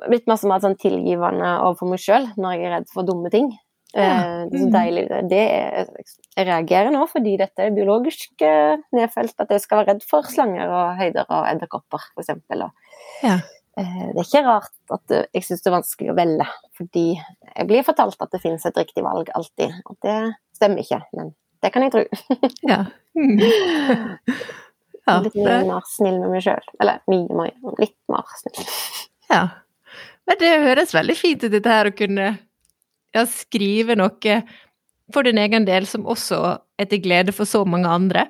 blitt 0.07 0.29
masse 0.31 0.47
mer 0.47 0.63
sånn 0.63 0.79
tilgivende 0.79 1.57
overfor 1.65 1.91
meg 1.91 2.01
sjøl 2.03 2.29
når 2.39 2.55
jeg 2.55 2.67
er 2.67 2.73
redd 2.77 2.91
for 2.91 3.07
dumme 3.07 3.31
ting. 3.33 3.51
Ja. 3.91 4.47
Mm. 4.47 4.51
så 4.55 4.67
deilig. 4.71 5.01
Det 5.27 5.39
er, 5.51 5.89
jeg 6.37 6.45
reagerer 6.47 6.93
nå 6.93 7.01
fordi 7.11 7.33
dette 7.39 7.65
er 7.65 7.73
biologisk 7.75 8.43
nedfelt 8.95 9.43
at 9.43 9.51
jeg 9.51 9.63
skal 9.65 9.81
være 9.81 9.93
redd 9.93 10.05
for 10.07 10.27
slanger 10.31 10.71
og 10.71 10.93
høyder 10.99 11.27
og 11.27 11.49
edderkopper, 11.49 12.05
f.eks. 12.15 12.31
Ja. 13.23 13.41
Eh, 13.79 14.07
det 14.11 14.19
er 14.19 14.25
ikke 14.25 14.43
rart 14.43 14.73
at 14.91 15.13
jeg 15.31 15.45
syns 15.47 15.63
det 15.63 15.69
er 15.71 15.77
vanskelig 15.77 16.11
å 16.11 16.17
velge, 16.17 16.47
fordi 16.75 17.05
jeg 17.15 17.67
blir 17.69 17.85
fortalt 17.87 18.19
at 18.23 18.33
det 18.33 18.41
finnes 18.43 18.65
et 18.67 18.79
riktig 18.79 19.03
valg 19.05 19.31
alltid. 19.37 19.77
Og 19.87 19.97
det 20.03 20.17
stemmer 20.57 20.83
ikke, 20.83 20.99
men 21.15 21.31
det 21.63 21.71
kan 21.73 21.85
jeg 21.85 21.93
tro. 21.93 22.03
ja. 22.71 22.83
Mm. 23.15 23.39
ja. 25.07 25.17
Litt 25.23 25.37
mye 25.37 25.61
mer 25.69 25.87
snill 25.89 26.19
med 26.19 26.33
meg 26.33 26.45
sjøl. 26.45 26.71
Eller 26.81 27.01
mye 27.11 27.39
mer, 27.39 27.55
litt 27.81 27.97
mer 28.11 28.37
snill. 28.41 28.61
Ja. 29.31 29.45
Men 30.27 30.35
det 30.41 30.49
høres 30.59 30.89
veldig 30.91 31.13
fint 31.15 31.43
ut, 31.45 31.53
dette 31.53 31.71
her 31.71 31.87
å 31.87 31.93
kunne 31.95 32.25
ja, 33.15 33.21
skrive 33.31 33.95
noe 33.95 34.33
for 35.15 35.23
din 35.23 35.39
egen 35.39 35.63
del 35.63 35.87
som 35.87 36.03
også 36.03 36.39
er 36.75 36.89
til 36.91 36.99
glede 37.05 37.31
for 37.31 37.47
så 37.47 37.61
mange 37.63 37.87
andre. 37.87 38.25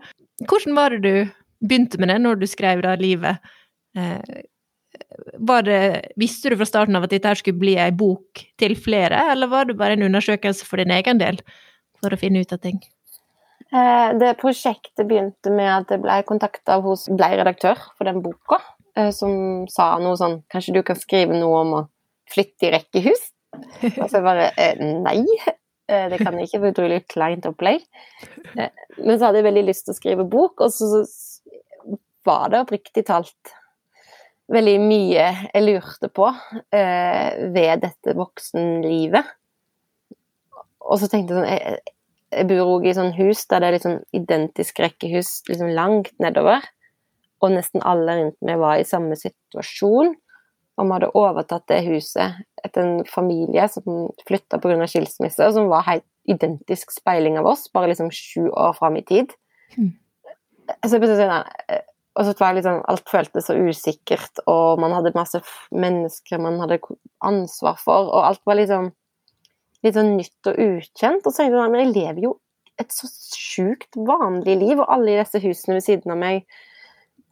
Hvordan 0.45 0.77
var 0.77 0.93
det 0.93 1.01
du 1.01 1.31
begynte 1.65 1.97
med 1.97 2.13
det 2.13 2.19
når 2.21 2.37
du 2.37 2.45
skrev 2.49 2.83
da 2.85 2.93
livet? 3.01 3.41
Var 5.41 5.67
det, 5.67 5.81
visste 6.19 6.51
du 6.51 6.57
fra 6.59 6.67
starten 6.69 6.97
av 6.97 7.05
at 7.07 7.13
dette 7.13 7.33
skulle 7.39 7.61
bli 7.61 7.75
ei 7.79 7.91
bok 7.95 8.41
til 8.59 8.75
flere, 8.79 9.27
eller 9.33 9.51
var 9.51 9.69
det 9.69 9.77
bare 9.79 9.97
en 9.97 10.07
undersøkelse 10.09 10.67
for 10.67 10.81
din 10.81 10.93
egen 10.95 11.21
del 11.21 11.39
for 12.01 12.13
å 12.13 12.19
finne 12.19 12.41
ut 12.43 12.53
av 12.55 12.61
ting? 12.63 12.81
Eh, 13.71 14.09
det 14.19 14.33
prosjektet 14.41 15.07
begynte 15.07 15.51
med 15.53 15.69
at 15.71 15.93
jeg 15.93 16.03
ble 16.03 16.17
kontakta 16.27 16.81
hos 16.83 17.05
ble 17.07 17.29
redaktør 17.39 17.79
for 17.95 18.09
den 18.09 18.19
boka, 18.23 18.59
eh, 18.99 19.13
som 19.15 19.63
sa 19.71 19.93
noe 20.01 20.17
sånn 20.19 20.41
Kanskje 20.51 20.75
du 20.75 20.81
kan 20.83 20.99
skrive 20.99 21.37
noe 21.37 21.61
om 21.61 21.71
å 21.77 21.85
flytte 22.31 22.67
i 22.67 22.73
rekkehus? 22.75 23.29
Og 23.93 24.07
så 24.11 24.19
bare 24.23 24.49
eh, 24.59 24.81
Nei, 24.81 25.23
det 25.91 26.21
kan 26.21 26.37
jeg 26.39 26.47
ikke, 26.47 26.59
for 26.59 26.71
utrolig 26.71 26.99
kleint 27.11 27.47
opplegg. 27.49 27.81
Men 28.55 29.17
så 29.17 29.25
hadde 29.25 29.41
jeg 29.41 29.47
veldig 29.49 29.63
lyst 29.67 29.83
til 29.83 29.91
å 29.91 29.97
skrive 29.97 30.23
bok, 30.23 30.63
og 30.63 30.71
så 30.71 31.01
var 32.23 32.53
det 32.53 32.61
oppriktig 32.63 33.03
talt 33.09 33.51
veldig 34.51 34.77
mye 34.81 35.27
jeg 35.53 35.63
lurte 35.63 36.09
på 36.11 36.27
ved 36.71 37.83
dette 37.83 38.15
voksenlivet. 38.17 39.29
Og 40.81 40.97
så 40.99 41.07
tenkte 41.11 41.35
jeg 41.35 41.39
sånn 41.39 41.49
Jeg, 41.51 41.81
jeg 42.31 42.47
bor 42.47 42.73
òg 42.77 42.87
i 42.87 42.95
sånn 42.95 43.13
hus 43.17 43.43
der 43.51 43.61
det 43.61 43.67
er 43.67 43.75
liksom 43.75 43.97
identisk 44.17 44.79
rekkehus 44.81 45.41
liksom 45.49 45.71
langt 45.75 46.13
nedover. 46.23 46.63
Og 47.43 47.53
nesten 47.53 47.83
alle 47.85 48.17
rundt 48.17 48.37
meg 48.45 48.59
var 48.61 48.79
i 48.79 48.87
samme 48.87 49.17
situasjon 49.19 50.15
og 50.81 50.87
vi 50.87 50.95
hadde 50.95 51.11
overtatt 51.19 51.67
det 51.69 51.81
huset 51.85 52.41
etter 52.65 52.83
en 52.85 53.05
familie 53.09 53.67
som 53.69 54.09
flytta 54.27 54.59
pga. 54.61 54.87
skilsmisse, 54.87 55.45
og 55.45 55.53
som 55.53 55.69
var 55.69 55.85
helt 55.87 56.07
identisk 56.29 56.93
speiling 56.93 57.37
av 57.37 57.49
oss, 57.49 57.67
bare 57.73 57.91
liksom 57.91 58.11
sju 58.13 58.49
år 58.49 58.73
fram 58.77 58.97
i 58.97 59.05
tid. 59.05 59.33
Mm. 59.77 59.91
så 60.85 60.97
sånn, 60.97 61.45
og 62.11 62.27
så 62.27 62.33
var 62.39 62.55
liksom, 62.57 62.81
alt 62.91 63.07
føltes 63.09 63.47
så 63.47 63.55
usikkert, 63.55 64.41
og 64.51 64.81
man 64.83 64.93
hadde 64.97 65.13
masse 65.15 65.39
mennesker 65.71 66.41
man 66.43 66.59
hadde 66.59 66.81
ansvar 67.23 67.79
for, 67.79 68.09
og 68.11 68.27
alt 68.27 68.41
var 68.47 68.59
liksom 68.59 68.89
litt 69.85 69.95
sånn 69.97 70.15
nytt 70.17 70.49
og 70.51 70.59
ukjent. 70.59 71.23
Og 71.23 71.31
så 71.31 71.43
tenkte 71.43 71.61
jeg 71.61 71.73
men 71.73 71.83
jeg 71.85 71.93
lever 71.95 72.27
jo 72.27 72.35
et 72.81 72.91
så 72.93 73.07
sjukt 73.37 73.95
vanlig 73.95 74.57
liv, 74.59 74.75
og 74.79 74.91
alle 74.91 75.15
i 75.15 75.21
disse 75.21 75.41
husene 75.43 75.77
ved 75.77 75.85
siden 75.85 76.13
av 76.13 76.19
meg, 76.21 76.45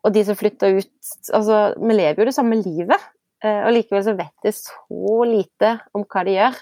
og 0.05 0.13
de 0.15 0.23
som 0.23 0.37
flytta 0.39 0.69
ut 0.77 0.91
Altså, 1.33 1.55
vi 1.75 1.95
lever 1.95 2.21
jo 2.21 2.27
det 2.29 2.35
samme 2.35 2.59
livet, 2.61 3.07
eh, 3.43 3.63
og 3.65 3.73
likevel 3.73 4.03
så 4.05 4.13
vet 4.15 4.45
jeg 4.47 4.55
så 4.55 5.15
lite 5.27 5.71
om 5.97 6.05
hva 6.05 6.23
de 6.27 6.35
gjør, 6.37 6.59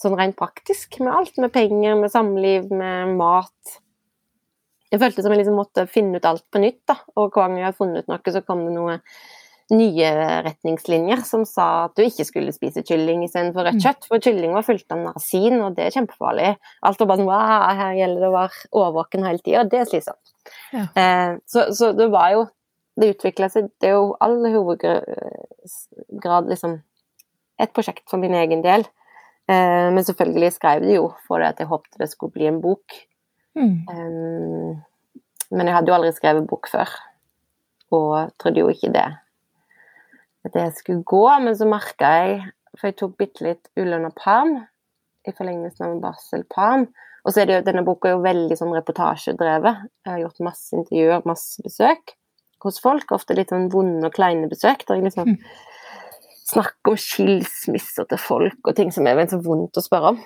sånn 0.00 0.16
rent 0.18 0.36
praktisk, 0.36 0.98
med 1.00 1.14
alt. 1.14 1.38
Med 1.40 1.52
penger, 1.54 1.96
med 2.00 2.12
samliv, 2.12 2.66
med 2.72 3.14
mat. 3.16 3.78
Jeg 4.90 5.00
følte 5.02 5.22
som 5.22 5.32
jeg 5.34 5.42
liksom 5.42 5.58
måtte 5.58 5.86
finne 5.90 6.18
ut 6.18 6.26
alt 6.26 6.46
på 6.50 6.62
nytt, 6.62 6.82
da. 6.90 6.96
Og 7.16 7.28
hver 7.28 7.46
gang 7.46 7.58
jeg 7.60 7.68
hadde 7.68 7.78
funnet 7.78 8.02
ut 8.02 8.10
noe, 8.10 8.34
så 8.34 8.42
kom 8.46 8.64
det 8.66 8.74
noen 8.74 9.04
nye 9.70 10.08
retningslinjer 10.42 11.20
som 11.26 11.44
sa 11.46 11.66
at 11.86 11.94
du 11.94 12.02
ikke 12.02 12.24
skulle 12.26 12.50
spise 12.54 12.82
kylling 12.86 13.22
istedenfor 13.22 13.62
rødt 13.68 13.78
mm. 13.78 13.84
kjøtt. 13.84 14.06
For 14.10 14.18
kylling 14.24 14.52
var 14.56 14.66
fullt 14.66 14.94
av 14.94 14.98
narasin, 15.04 15.56
og 15.62 15.76
det 15.76 15.84
er 15.86 15.94
kjempefarlig. 15.94 16.50
Alt 16.86 17.00
var 17.02 17.08
bare 17.10 17.20
sånn 17.20 17.30
wow, 17.30 17.66
her 17.78 17.98
gjelder 18.00 18.20
det 18.24 18.30
å 18.30 18.34
være 18.34 18.56
årvåken 18.82 19.26
hele 19.28 19.42
tida, 19.44 19.58
og 19.62 19.70
det 19.70 19.78
er 19.80 19.90
slitsomt. 19.90 20.26
Ja. 20.74 20.84
Eh, 20.98 21.32
så, 21.50 21.60
så, 21.76 21.86
det 21.96 22.08
var 22.10 22.28
jo 22.34 22.42
Det 23.00 23.12
utvikla 23.14 23.46
seg 23.52 23.68
Det 23.80 23.86
er 23.90 23.94
jo 23.94 24.16
all 24.20 24.38
hovedgrad 24.50 26.44
liksom 26.50 26.72
et 27.60 27.72
prosjekt 27.76 28.06
for 28.10 28.18
min 28.20 28.34
egen 28.34 28.62
del. 28.64 28.82
Eh, 29.50 29.88
men 29.94 30.04
selvfølgelig 30.04 30.52
skrev 30.56 30.82
det 30.84 30.94
jo 30.96 31.06
for 31.26 31.36
det 31.40 31.48
at 31.54 31.60
jeg 31.62 31.70
håpte 31.70 32.00
det 32.00 32.08
skulle 32.10 32.34
bli 32.34 32.46
en 32.50 32.60
bok. 32.64 32.86
Mm. 33.58 33.80
Um, 33.90 34.76
men 35.50 35.66
jeg 35.66 35.74
hadde 35.74 35.90
jo 35.90 35.96
aldri 35.96 36.12
skrevet 36.14 36.46
bok 36.50 36.70
før, 36.70 36.92
og 37.90 38.30
trodde 38.38 38.62
jo 38.62 38.70
ikke 38.70 38.92
det 38.94 39.08
at 40.46 40.54
det 40.54 40.70
skulle 40.76 41.04
gå, 41.04 41.24
men 41.44 41.56
så 41.56 41.68
merka 41.68 42.14
jeg 42.16 42.40
For 42.78 42.88
jeg 42.88 42.96
tok 43.00 43.16
bitte 43.18 43.44
litt 43.44 43.66
ulønna 43.76 44.12
perm 44.14 44.60
i 45.26 45.32
forlengelsen 45.34 45.84
av 45.84 45.90
en 45.90 46.02
barselperm. 46.04 46.84
Og 47.26 47.34
så 47.34 47.42
er 47.42 47.48
det 47.48 47.56
jo, 47.56 47.64
denne 47.66 47.82
boka 47.84 48.08
er 48.08 48.14
jo 48.14 48.22
veldig 48.22 48.56
sånn 48.56 48.70
reportasjedrevet. 48.72 49.80
Jeg 50.06 50.12
har 50.14 50.20
gjort 50.22 50.44
masse 50.46 50.78
intervjuer, 50.78 51.26
masse 51.28 51.64
besøk 51.66 52.14
hos 52.62 52.78
folk. 52.80 53.10
Ofte 53.12 53.34
litt 53.36 53.50
sånn 53.50 53.66
vonde 53.74 54.06
og 54.06 54.14
kleine 54.14 54.46
besøk. 54.48 54.86
Der 54.86 55.00
jeg 55.00 55.08
liksom 55.08 55.32
mm. 55.32 55.34
snakker 56.54 56.94
om 56.94 57.02
skilsmisser 57.04 58.06
til 58.08 58.22
folk 58.22 58.70
og 58.70 58.78
ting 58.78 58.94
som 58.94 59.10
er 59.10 59.18
veldig 59.18 59.34
så 59.34 59.42
vondt 59.44 59.82
å 59.82 59.84
spørre 59.84 60.14
om 60.14 60.22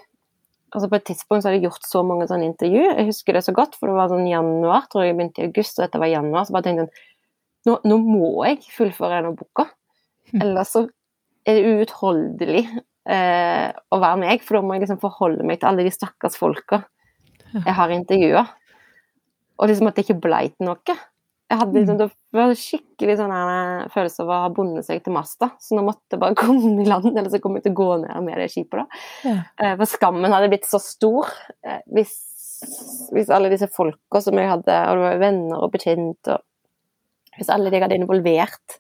altså 0.75 0.89
På 0.91 0.99
et 0.99 1.07
tidspunkt 1.07 1.43
så 1.43 1.49
hadde 1.49 1.61
jeg 1.61 1.69
gjort 1.69 1.87
så 1.87 2.03
mange 2.07 2.27
sånne 2.31 2.49
intervju. 2.51 2.83
Jeg 2.83 3.09
husker 3.09 3.37
det 3.37 3.45
så 3.47 3.55
godt, 3.55 3.77
for 3.79 3.91
det 3.91 3.99
var 3.99 4.11
sånn 4.11 4.27
januar, 4.27 4.89
tror 4.91 5.05
jeg 5.05 5.13
jeg 5.13 5.19
begynte 5.21 5.43
i 5.43 5.49
august, 5.49 5.79
og 5.79 5.87
dette 5.87 6.01
var 6.03 6.11
januar. 6.11 6.47
Så 6.47 6.57
bare 6.57 6.67
tenkte 6.67 6.87
jeg 6.87 7.11
nå, 7.69 7.79
nå 7.89 8.01
må 8.03 8.33
jeg 8.49 8.59
fullføre 8.75 9.21
denne 9.21 9.37
boka. 9.39 9.69
Hm. 10.33 10.41
Ellers 10.43 10.75
så 10.75 10.85
er 11.47 11.61
det 11.61 11.79
uutholdelig 11.79 12.65
eh, 12.67 13.71
å 13.71 14.01
være 14.03 14.21
meg, 14.25 14.45
for 14.45 14.59
da 14.59 14.65
må 14.65 14.77
jeg 14.77 14.85
liksom 14.85 15.01
forholde 15.05 15.47
meg 15.47 15.61
til 15.61 15.71
alle 15.71 15.87
de 15.87 15.95
stakkars 15.95 16.39
folka 16.41 16.83
jeg 17.55 17.75
har 17.79 17.93
intervjua. 17.95 18.45
Og 19.63 19.71
liksom 19.71 19.87
at 19.87 19.97
det 19.97 20.09
ikke 20.09 20.23
blei 20.25 20.49
til 20.51 20.67
noe. 20.67 20.97
Jeg 21.53 21.61
hadde 21.61 21.77
liksom, 21.77 21.99
hm. 21.99 22.13
det 22.33 22.39
var 22.41 22.55
skikkelig 22.57 23.15
sånn 23.19 23.33
her, 23.35 23.89
følelse 23.93 24.23
av 24.25 24.31
å 24.33 24.39
ha 24.47 24.53
bundet 24.57 24.87
seg 24.87 25.03
til 25.05 25.13
masta, 25.15 25.51
så 25.61 25.77
nå 25.77 25.83
måtte 25.85 26.17
jeg 26.17 26.23
bare 26.23 26.39
komme 26.41 26.73
i 26.81 26.87
land, 26.89 27.11
eller 27.13 27.29
så 27.33 27.41
kom 27.43 27.59
jeg 27.59 27.67
til 27.67 27.75
å 27.75 27.81
gå 27.83 27.89
ned 28.07 28.25
med 28.25 28.41
det 28.41 28.49
skipet. 28.55 28.81
da. 28.81 29.03
Ja. 29.29 29.35
Eh, 29.61 29.75
for 29.77 29.93
skammen 29.93 30.33
hadde 30.33 30.49
blitt 30.53 30.69
så 30.69 30.81
stor. 30.83 31.29
Eh, 31.67 31.83
hvis, 31.95 32.17
hvis 33.13 33.33
alle 33.35 33.53
disse 33.53 33.69
folka 33.73 34.25
som 34.25 34.41
jeg 34.41 34.51
hadde, 34.51 34.81
og 34.89 34.99
det 34.99 35.07
var 35.07 35.23
venner 35.27 35.67
og 35.67 35.75
bekjente, 35.75 36.39
og 36.39 37.39
hvis 37.39 37.53
alle 37.53 37.71
de 37.71 37.79
jeg 37.79 37.87
hadde 37.87 38.01
involvert, 38.01 38.79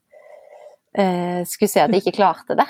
eh, 0.96 1.40
skulle 1.48 1.70
se 1.70 1.84
at 1.84 1.92
jeg 1.92 2.04
ikke 2.04 2.18
klarte 2.22 2.56
det. 2.58 2.68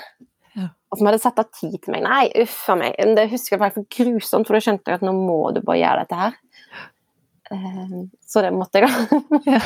Ja. 0.55 0.69
Og 0.91 0.99
som 0.99 1.07
hadde 1.09 1.23
satt 1.23 1.39
av 1.39 1.47
tid 1.55 1.75
til 1.83 1.95
meg. 1.95 2.03
Nei, 2.05 2.25
uff 2.43 2.65
a 2.71 2.77
meg. 2.79 2.99
Det 3.17 3.29
husker 3.31 3.55
jeg 3.55 3.63
faktisk 3.63 3.99
grusomt, 3.99 4.47
for 4.47 4.57
da 4.57 4.63
skjønte 4.63 4.91
jeg 4.91 4.99
at 4.99 5.07
nå 5.07 5.15
må 5.15 5.39
du 5.55 5.61
bare 5.63 5.81
gjøre 5.81 6.03
dette 6.03 6.19
her. 6.19 6.37
Eh, 7.51 7.95
så 8.25 8.41
det 8.41 8.51
måtte 8.55 8.81
jeg, 8.81 8.89
da. 8.89 9.59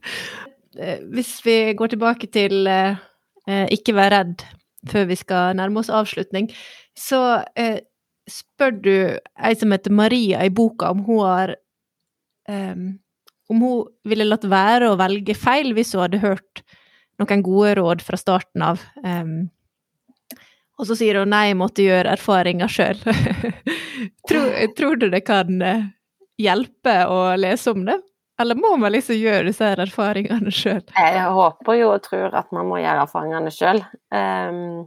Eh, 0.78 1.00
hvis 1.10 1.40
vi 1.42 1.72
går 1.74 1.90
tilbake 1.90 2.28
til 2.30 2.68
eh, 2.70 2.94
ikke 3.74 3.90
være 3.96 4.20
redd 4.20 4.44
før 4.86 5.08
vi 5.08 5.16
skal 5.18 5.56
nærme 5.58 5.82
oss 5.82 5.90
avslutning, 5.90 6.46
så 6.94 7.42
spør 8.30 8.76
du 8.78 8.94
ei 9.18 9.56
som 9.58 9.74
heter 9.74 9.90
Maria 9.90 10.44
i 10.46 10.52
boka 10.54 10.92
om 10.94 11.02
hun 11.08 11.20
har 11.26 11.56
um, 12.48 12.86
Om 13.50 13.64
hun 13.66 13.90
ville 14.06 14.28
latt 14.28 14.46
være 14.46 14.92
å 14.92 14.98
velge 15.00 15.34
feil 15.34 15.74
hvis 15.74 15.90
hun 15.96 16.04
hadde 16.04 16.22
hørt 16.22 16.62
noen 17.18 17.42
gode 17.42 17.74
råd 17.80 18.06
fra 18.06 18.16
starten 18.16 18.62
av. 18.62 18.84
Um, 19.02 19.50
og 20.78 20.86
så 20.86 20.96
sier 20.96 21.18
hun 21.18 21.34
nei, 21.34 21.50
måtte 21.58 21.82
gjøre 21.82 22.14
erfaringer 22.14 22.70
sjøl. 22.70 23.02
tror, 24.30 24.54
tror, 24.78 25.02
du 25.02 25.10
det 25.10 25.24
kan 25.26 25.58
hjelpe 26.40 26.96
å 27.10 27.20
lese 27.40 27.74
om 27.74 27.84
det? 27.88 28.00
Eller 28.40 28.56
må 28.56 28.72
man 28.80 28.94
liksom 28.94 29.18
gjøre 29.20 29.50
disse 29.50 29.66
erfaringene 29.84 30.52
sjøl? 30.54 30.80
Jeg 30.96 31.26
håper 31.36 31.76
jo 31.76 31.90
og 31.92 32.00
tror 32.06 32.36
at 32.40 32.48
man 32.56 32.70
må 32.70 32.78
gjøre 32.80 33.04
erfaringene 33.04 33.52
sjøl. 33.52 33.82
Um, 34.14 34.86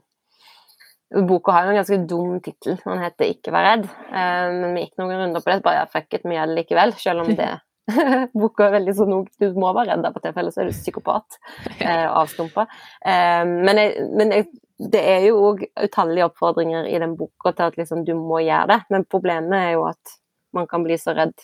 boka 1.29 1.53
har 1.53 1.67
jo 1.67 1.74
en 1.74 1.77
ganske 1.77 2.00
dum 2.10 2.39
tittel, 2.41 2.79
den 2.81 3.03
heter 3.03 3.29
'Ikke 3.29 3.53
vær 3.53 3.67
redd'. 3.67 3.86
Um, 4.10 4.55
men 4.63 4.74
vi 4.74 4.88
gikk 4.88 4.98
noen 4.98 5.19
runder 5.19 5.45
på 5.45 5.51
det, 5.51 5.62
bare 5.67 5.83
jeg 5.83 5.93
fuck 5.93 6.17
it, 6.17 6.25
vi 6.25 6.39
gjør 6.39 6.50
det 6.50 6.57
likevel. 6.62 6.95
Selv 6.98 7.25
om 7.27 7.36
det 7.38 7.51
Boka 8.39 8.69
er 8.69 8.77
veldig 8.77 8.93
sånn 8.95 9.25
Du 9.41 9.57
må 9.60 9.74
være 9.75 9.91
redd 9.91 10.05
av 10.07 10.15
og 10.15 10.24
til, 10.24 10.31
for 10.31 10.41
ellers 10.41 10.57
er 10.57 10.69
du 10.72 10.74
psykopat. 10.74 11.39
Uh, 11.83 12.10
avstumpa. 12.24 12.65
Um, 13.05 13.57
men, 13.67 13.77
jeg, 13.77 14.10
men 14.17 14.33
jeg, 14.33 14.50
det 14.93 15.01
er 15.13 15.27
jo 15.27 15.41
òg 15.51 15.65
utallige 15.83 16.25
oppfordringer 16.25 16.88
i 16.89 16.98
den 17.01 17.17
boka 17.19 17.51
til 17.53 17.69
at 17.69 17.77
liksom, 17.77 18.05
du 18.07 18.15
må 18.17 18.41
gjøre 18.41 18.72
det. 18.72 18.81
Men 18.89 19.05
problemet 19.05 19.60
er 19.60 19.72
jo 19.75 19.86
at 19.91 20.17
man 20.55 20.69
kan 20.69 20.86
bli 20.86 20.98
så 21.01 21.15
redd 21.17 21.36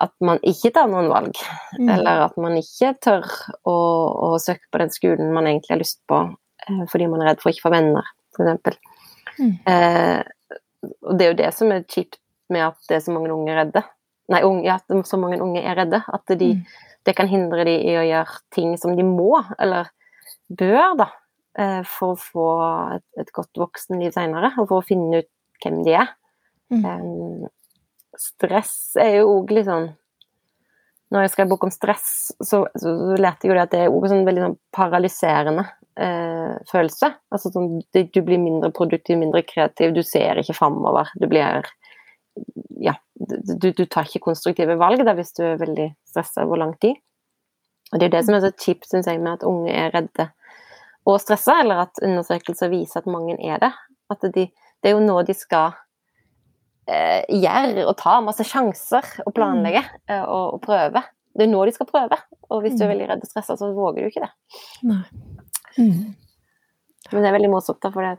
at 0.00 0.14
man 0.24 0.40
ikke 0.46 0.72
tar 0.72 0.88
noen 0.88 1.10
valg. 1.12 1.36
Mm. 1.76 1.90
Eller 1.92 2.24
at 2.24 2.38
man 2.40 2.56
ikke 2.56 2.94
tør 3.04 3.26
å, 3.68 3.74
å, 3.74 4.28
søke 4.40 4.70
på 4.72 4.80
den 4.80 4.92
skolen 4.94 5.34
man 5.36 5.48
egentlig 5.50 5.74
har 5.74 5.82
lyst 5.82 6.00
på 6.08 6.22
eh, 6.24 6.82
fordi 6.88 7.10
man 7.12 7.20
er 7.20 7.32
redd 7.32 7.42
for 7.42 7.50
å 7.50 7.54
ikke 7.54 7.66
få 7.66 7.74
venner, 7.74 8.08
f.eks. 8.32 8.80
Mm. 9.40 9.54
Eh, 9.68 10.58
og 11.04 11.16
det 11.16 11.26
er 11.26 11.32
jo 11.34 11.40
det 11.42 11.50
som 11.52 11.72
er 11.74 11.84
kjipt 11.84 12.20
med 12.50 12.70
at 12.70 12.88
det 12.88 12.96
er 12.96 13.04
så 13.04 13.12
mange 13.12 13.32
unge 13.34 13.56
redde 13.58 13.84
nei, 14.30 14.42
unge, 14.46 14.74
at 14.74 15.08
så 15.08 15.18
mange 15.20 15.40
unge 15.42 15.62
er 15.62 15.78
redde. 15.78 16.02
At 16.06 16.30
de, 16.40 16.52
mm. 16.56 16.84
det 17.08 17.16
kan 17.18 17.30
hindre 17.30 17.66
dem 17.68 17.88
i 17.90 17.96
å 17.98 18.06
gjøre 18.06 18.38
ting 18.54 18.76
som 18.80 18.94
de 18.98 19.06
må, 19.06 19.32
eller 19.58 19.90
bør, 20.50 20.96
da, 21.00 21.08
eh, 21.58 21.80
for 21.88 22.14
å 22.14 22.20
få 22.20 22.48
et, 22.98 23.06
et 23.24 23.32
godt 23.36 23.60
voksenliv 23.60 24.14
seinere, 24.16 24.52
og 24.58 24.68
for 24.70 24.80
å 24.80 24.86
finne 24.86 25.22
ut 25.22 25.30
hvem 25.64 25.82
de 25.86 25.96
er. 26.02 26.12
Mm. 26.70 26.84
Um, 26.86 27.48
stress 28.18 28.96
er 29.00 29.20
jo 29.20 29.34
òg 29.36 29.52
litt 29.54 29.68
sånn 29.68 29.90
Når 31.10 31.24
jeg 31.24 31.32
skrev 31.34 31.50
bok 31.50 31.66
om 31.66 31.72
stress, 31.74 32.08
så, 32.38 32.64
så, 32.78 32.94
så 32.94 33.18
lærte 33.18 33.46
jeg 33.46 33.52
jo 33.52 33.58
det 33.58 33.66
at 33.66 33.72
det 33.74 33.84
er 33.84 33.90
en 33.90 34.12
sånn 34.12 34.26
veldig 34.28 34.44
sånn 34.44 34.58
paralyserende 34.76 35.64
eh, 35.98 36.52
følelse. 36.70 37.08
Altså 37.34 37.50
sånn, 37.50 37.80
du 37.90 38.20
blir 38.22 38.38
mindre 38.38 38.70
produktiv, 38.74 39.18
mindre 39.18 39.42
kreativ, 39.42 39.90
du 39.96 40.04
ser 40.06 40.38
ikke 40.38 40.54
framover. 40.54 41.10
Du 41.18 41.26
blir 41.30 41.66
ja, 42.80 42.94
du, 43.18 43.72
du, 43.72 43.84
tar 43.86 44.06
ikke 44.06 44.22
konstruktive 44.30 44.78
valg 44.80 45.02
da, 45.04 45.14
hvis 45.18 45.34
du 45.36 45.42
er 45.44 45.60
veldig 45.60 45.90
stressa 46.08 46.46
over 46.46 46.62
lang 46.62 46.76
tid. 46.82 46.98
Og 47.90 47.98
Det 47.98 48.06
er 48.06 48.14
det 48.14 48.24
som 48.26 48.36
er 48.36 48.44
så 48.44 48.52
kjipt 48.54 48.88
synes 48.88 49.10
jeg, 49.10 49.20
med 49.20 49.40
at 49.40 49.46
unge 49.46 49.74
er 49.74 49.90
redde 49.94 50.30
og 51.08 51.20
stressa, 51.22 51.58
eller 51.62 51.86
at 51.86 52.00
undersøkelser 52.04 52.70
viser 52.72 53.00
at 53.00 53.10
mange 53.10 53.36
er 53.40 53.60
det. 53.62 53.72
At 54.12 54.24
de, 54.34 54.46
det 54.50 54.90
er 54.90 54.96
jo 54.96 55.04
nå 55.04 55.20
de 55.26 55.34
skal 55.36 55.74
eh, 56.90 57.22
gjøre 57.42 57.86
og 57.86 57.96
ta 58.00 58.18
masse 58.24 58.44
sjanser 58.46 59.06
og 59.24 59.34
planlegge 59.36 59.82
mm. 59.86 60.00
eh, 60.12 60.24
og, 60.24 60.56
og, 60.56 60.62
prøve. 60.64 61.04
Det 61.36 61.46
er 61.46 61.52
nå 61.52 61.62
de 61.66 61.74
skal 61.74 61.88
prøve, 61.88 62.18
og 62.50 62.64
hvis 62.64 62.74
du 62.74 62.82
er 62.82 62.88
mm. 62.88 62.94
veldig 62.94 63.10
redd 63.12 63.22
og 63.26 63.30
stressa, 63.30 63.56
så 63.58 63.70
våger 63.76 64.02
du 64.02 64.10
ikke 64.10 64.24
det. 64.24 64.32
Nei. 64.90 65.04
Mm. 65.78 66.10
Men 67.10 67.22
det 67.22 67.30
er 67.30 67.36
veldig 67.38 67.52
morsomt, 67.52 67.80
da, 67.82 67.92
for 67.94 68.06
det, 68.06 68.18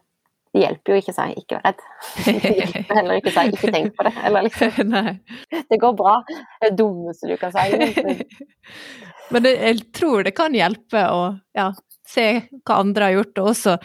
det 0.51 0.63
hjelper 0.65 0.93
jo 0.93 1.01
ikke 1.01 1.13
å 1.13 1.17
si 1.17 1.27
'ikke 1.39 1.57
vær 1.57 1.65
redd'. 1.67 1.83
Det 2.41 2.55
hjelper 2.57 2.97
heller 2.97 3.19
ikke 3.19 3.31
å 3.31 3.35
si 3.35 3.43
'ikke 3.51 3.71
tenk 3.75 3.93
på 3.95 4.07
det'. 4.07 4.17
Eller 4.27 4.47
liksom 4.47 4.95
Det 5.71 5.79
går 5.83 5.93
bra. 5.99 6.15
Det 6.27 6.71
det 6.71 6.77
dummeste 6.79 7.29
du 7.31 7.37
kan 7.39 7.53
si. 7.55 8.25
Men 9.31 9.45
det, 9.45 9.53
jeg 9.63 9.85
tror 9.95 10.25
det 10.27 10.35
kan 10.35 10.55
hjelpe 10.55 11.05
å 11.07 11.21
ja, 11.55 11.69
se 12.07 12.27
hva 12.67 12.81
andre 12.81 13.07
har 13.07 13.17
gjort, 13.19 13.37
og 13.39 13.53
også 13.55 13.77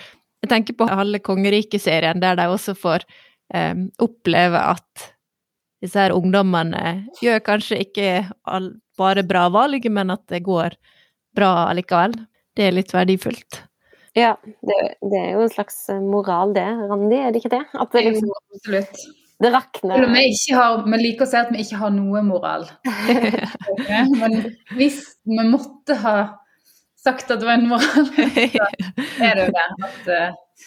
Jeg 0.44 0.50
tenker 0.50 0.74
på 0.78 0.86
halve 0.86 1.18
Kongeriket-serien, 1.24 2.20
der 2.22 2.36
de 2.38 2.44
også 2.46 2.74
får 2.78 3.06
um, 3.54 3.86
oppleve 4.02 4.62
at 4.74 5.06
disse 5.84 6.00
her 6.00 6.14
ungdommene 6.16 7.06
gjør 7.20 7.42
kanskje 7.46 7.82
ikke 7.84 8.08
all, 8.48 8.72
bare 8.98 9.26
bra 9.26 9.46
valg, 9.52 9.84
men 9.92 10.14
at 10.14 10.24
det 10.32 10.42
går 10.46 10.76
bra 11.36 11.68
likevel. 11.76 12.16
Det 12.56 12.68
er 12.68 12.76
litt 12.76 12.94
verdifullt. 12.94 13.60
Ja, 14.16 14.32
det, 14.64 14.76
det, 15.04 15.18
er 15.20 15.34
jo 15.36 15.44
en 15.44 15.52
slags 15.52 15.76
eh, 15.92 16.00
moral 16.00 16.54
det, 16.56 16.64
Randi, 16.88 17.18
er 17.20 17.34
det 17.34 17.42
ikke 17.42 17.52
det? 17.52 17.66
At 17.76 17.92
det 17.92 18.06
liksom, 18.06 18.32
Absolutt. 18.54 19.02
Det 19.44 19.50
rakner. 19.52 19.98
Selv 19.98 20.06
om 20.06 20.14
vi 20.16 20.22
ikke 20.30 20.56
har, 20.56 20.78
vi 20.86 20.98
liker 21.02 21.26
å 21.26 21.28
si 21.28 21.36
at 21.36 21.50
vi 21.52 21.60
ikke 21.60 21.80
har 21.82 21.92
noe 21.92 22.22
moral. 22.24 22.64
Men 24.22 24.38
hvis 24.78 25.02
vi 25.28 25.44
måtte 25.50 25.98
ha 26.00 26.14
sagt 26.96 27.28
at 27.28 27.42
det 27.42 27.48
var 27.50 27.60
en 27.60 27.68
moral, 27.68 28.08
så 28.08 28.70
er 29.20 29.36
det 29.36 29.44
jo 29.44 29.52
det 29.58 29.66
at 29.90 30.08
uh, 30.08 30.64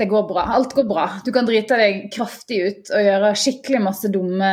det 0.00 0.08
går 0.10 0.22
bra. 0.28 0.44
Alt 0.56 0.72
går 0.74 0.84
bra. 0.88 1.08
Du 1.24 1.32
kan 1.34 1.46
drite 1.46 1.76
deg 1.78 2.06
kraftig 2.14 2.60
ut 2.64 2.92
og 2.94 3.04
gjøre 3.06 3.32
skikkelig 3.38 3.82
masse 3.84 4.10
dumme 4.12 4.52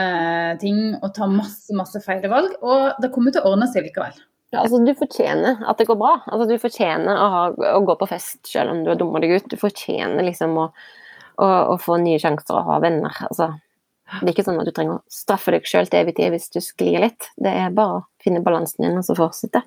ting 0.61 0.81
og 0.99 1.13
ta 1.15 1.29
masse, 1.31 1.71
masse 1.75 2.01
feil 2.03 2.25
valg, 2.31 2.57
og 2.59 2.99
det 3.01 3.11
kommer 3.15 3.33
til 3.33 3.45
å 3.45 3.53
ordne 3.53 3.69
seg 3.71 3.87
likevel. 3.87 4.17
Ja, 4.49 4.63
altså, 4.63 4.79
du 4.81 4.91
fortjener 4.97 5.61
at 5.69 5.77
det 5.77 5.85
går 5.89 5.97
bra. 5.99 6.15
Altså, 6.25 6.47
du 6.49 6.61
fortjener 6.61 7.13
å, 7.13 7.25
ha, 7.33 7.41
å, 7.75 7.81
gå 7.85 7.95
på 7.99 8.09
fest 8.09 8.41
selv 8.49 8.73
om 8.73 8.83
du 8.83 8.89
har 8.91 8.97
dumma 8.99 9.21
deg 9.21 9.35
ut. 9.37 9.49
Du 9.51 9.59
fortjener 9.61 10.25
liksom 10.25 10.57
å, 10.57 10.69
å, 11.37 11.49
å, 11.75 11.75
få 11.81 11.99
nye 12.01 12.21
sjanser 12.21 12.57
og 12.57 12.71
ha 12.71 12.79
venner. 12.81 13.19
Altså, 13.29 13.51
det 14.09 14.23
er 14.25 14.33
ikke 14.33 14.47
sånn 14.47 14.57
at 14.61 14.65
du 14.65 14.73
trenger 14.73 14.97
å 14.97 15.13
straffe 15.13 15.53
deg 15.53 15.69
sjøl 15.69 15.89
til 15.89 16.01
evig 16.01 16.15
tid 16.17 16.33
hvis 16.33 16.49
du 16.55 16.57
sklir 16.65 16.97
litt. 17.05 17.29
Det 17.37 17.53
er 17.61 17.75
bare 17.77 17.99
å 17.99 18.07
finne 18.25 18.41
balansen 18.45 18.87
din 18.87 18.97
og 18.97 19.05
så 19.05 19.13
fortsette. 19.19 19.61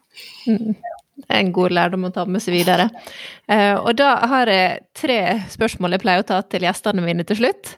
Mm. 0.50 0.74
Det 1.22 1.36
er 1.36 1.40
en 1.40 1.52
god 1.54 1.74
lærdom 1.74 2.08
å 2.08 2.12
ta 2.14 2.24
med 2.28 2.42
seg 2.44 2.56
videre. 2.58 2.88
Eh, 3.48 3.74
og 3.78 3.94
da 3.98 4.14
har 4.30 4.50
jeg 4.50 4.80
tre 4.98 5.18
spørsmål 5.52 5.96
jeg 5.96 6.04
pleier 6.04 6.24
å 6.24 6.28
ta 6.28 6.40
til 6.42 6.66
gjestene 6.66 7.04
mine 7.04 7.26
til 7.28 7.38
slutt. 7.38 7.76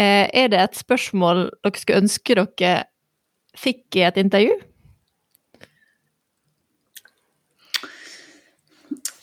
Eh, 0.00 0.26
er 0.26 0.50
det 0.52 0.60
et 0.60 0.80
spørsmål 0.80 1.46
dere 1.62 1.80
skulle 1.80 2.02
ønske 2.04 2.36
dere 2.40 2.74
fikk 3.58 4.00
i 4.00 4.04
et 4.08 4.20
intervju? 4.20 4.58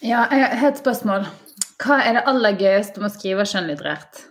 Ja, 0.06 0.28
jeg 0.32 0.60
har 0.62 0.72
et 0.72 0.80
spørsmål. 0.80 1.28
Hva 1.82 2.00
er 2.06 2.18
det 2.18 2.26
aller 2.30 2.58
gøyeste 2.58 3.02
med 3.02 3.10
å 3.10 3.14
skrive 3.14 3.46
skjønnlitterært? 3.50 4.24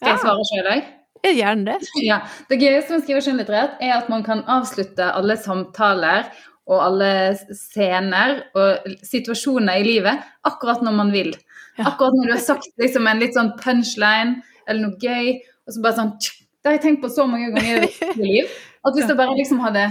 Skal 0.00 0.14
jeg 0.14 0.22
svare 0.22 0.44
sjøl, 0.48 0.68
òg? 0.74 0.90
Gjerne 1.20 1.74
det. 1.74 1.88
Ja, 2.00 2.22
Det 2.48 2.56
gøyeste 2.60 2.94
med 2.94 3.02
å 3.02 3.04
skrive 3.04 3.24
skjønnlitterært 3.24 3.82
er 3.84 3.96
at 3.98 4.08
man 4.12 4.24
kan 4.24 4.40
avslutte 4.48 5.10
alle 5.12 5.36
samtaler 5.36 6.30
og 6.70 6.82
alle 6.84 7.10
scener 7.56 8.44
og 8.54 8.90
situasjoner 9.06 9.80
i 9.80 9.86
livet 9.86 10.26
akkurat 10.46 10.84
når 10.86 10.94
man 10.96 11.10
vil. 11.14 11.32
Akkurat 11.80 12.14
når 12.14 12.28
du 12.28 12.34
har 12.36 12.44
sagt 12.44 12.70
liksom, 12.80 13.08
en 13.08 13.22
litt 13.22 13.34
sånn 13.34 13.54
punchline 13.58 14.38
eller 14.68 14.84
noe 14.84 15.00
gøy, 15.00 15.40
og 15.66 15.74
så 15.74 15.82
bare 15.82 15.98
sånn 15.98 16.14
Det 16.20 16.68
har 16.68 16.76
jeg 16.76 16.82
tenkt 16.84 17.02
på 17.02 17.08
så 17.08 17.24
mange 17.26 17.50
ganger 17.54 17.86
i 17.86 17.88
mitt 17.88 18.16
liv. 18.20 18.54
At 18.84 18.96
hvis 18.96 19.08
jeg 19.08 19.18
bare 19.18 19.36
liksom 19.38 19.62
hadde 19.64 19.88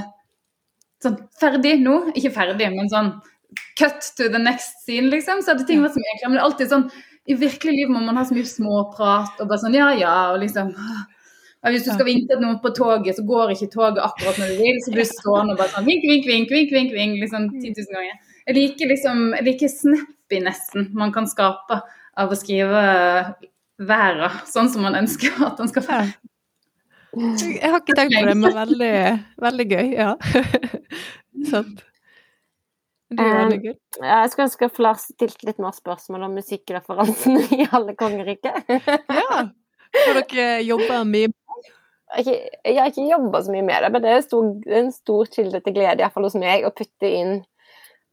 sånn 1.04 1.18
ferdig 1.40 1.76
nå 1.82 2.12
Ikke 2.14 2.32
ferdig, 2.36 2.70
men 2.76 2.92
sånn 2.92 3.14
cut 3.80 4.12
to 4.18 4.28
the 4.30 4.40
next 4.42 4.84
scene, 4.84 5.10
liksom. 5.10 5.42
Så 5.42 5.54
hadde 5.54 5.66
ting 5.66 5.82
vært 5.82 5.96
så 5.96 6.04
mye 6.04 6.12
enklere. 6.14 6.30
Men 6.30 6.38
det 6.38 6.42
er 6.42 6.48
alltid 6.48 6.74
sånn 6.74 6.90
I 7.30 7.38
virkelig 7.40 7.76
liv 7.76 7.94
må 7.94 8.04
man 8.04 8.20
ha 8.20 8.26
så 8.28 8.38
mye 8.38 8.50
småprat 8.50 9.42
og 9.42 9.50
bare 9.50 9.62
sånn 9.64 9.78
ja, 9.78 9.90
ja, 9.98 10.16
og 10.34 10.44
liksom 10.44 10.72
og 11.60 11.74
Hvis 11.74 11.84
du 11.84 11.90
skal 11.92 12.08
vinke 12.08 12.30
til 12.32 12.40
noen 12.40 12.62
på 12.64 12.72
toget, 12.72 13.18
så 13.18 13.24
går 13.28 13.52
ikke 13.52 13.68
toget 13.74 14.00
akkurat 14.00 14.38
når 14.40 14.54
du 14.54 14.62
vil. 14.64 14.78
Så 14.80 14.94
blir 14.94 15.04
du 15.04 15.12
stående 15.12 15.56
og 15.56 15.60
bare 15.60 15.74
sånn 15.74 15.88
vink, 15.90 16.06
vink, 16.08 16.28
vink, 16.30 16.54
vink, 16.56 16.72
vink, 16.72 16.94
vink 16.96 17.20
liksom 17.20 17.50
10 17.52 17.74
000 17.76 17.98
ganger. 17.98 18.16
Jeg 18.48 18.56
liker 18.56 18.92
liksom, 18.94 19.26
jeg 19.36 19.48
liker 19.50 19.74
snappy 19.74 20.40
nesten 20.46 20.88
man 20.96 21.12
kan 21.16 21.28
skape 21.28 21.82
av 22.20 22.32
å 22.32 22.38
skrive 22.40 22.84
verden 23.80 24.40
sånn 24.48 24.72
som 24.72 24.88
man 24.88 24.96
ønsker 25.02 25.36
at 25.50 25.60
den 25.60 25.72
skal 25.72 25.86
være. 25.90 26.08
Jeg 27.12 27.66
har 27.66 27.82
ikke 27.82 27.98
tenkt 27.98 28.16
på 28.16 28.26
det, 28.28 28.38
men 28.38 28.56
veldig, 28.56 28.96
veldig 29.44 29.68
gøy. 29.70 29.94
Ja. 29.98 30.12
Sant. 31.52 31.84
Det 33.10 33.26
er 33.26 33.40
veldig 33.40 33.60
gøy. 33.64 33.76
Jeg 34.06 34.32
skulle 34.32 34.48
ønske 34.48 34.70
Lars 34.86 35.08
stilte 35.10 35.50
litt 35.50 35.60
mer 35.60 35.74
spørsmål 35.76 36.28
om 36.28 36.38
musikkreferansene 36.38 37.44
i 37.60 37.68
alle 37.74 37.98
kongeriket. 38.00 38.64
ja. 38.70 39.44
for 40.06 40.20
dere 40.22 40.62
jobber 40.62 41.04
mye 41.10 41.34
Jeg 42.18 42.76
har 42.80 42.90
ikke 42.90 43.06
jobba 43.06 43.44
så 43.46 43.54
mye 43.54 43.66
med 43.68 43.84
det, 43.86 43.92
men 43.94 44.04
det 44.04 44.12
er 44.16 44.26
stor, 44.26 44.48
en 44.80 44.92
stor 44.94 45.30
kilde 45.30 45.62
til 45.62 45.76
glede, 45.76 46.02
iallfall 46.02 46.26
hos 46.26 46.38
meg, 46.42 46.66
å 46.66 46.74
putte 46.74 47.06
inn 47.10 47.36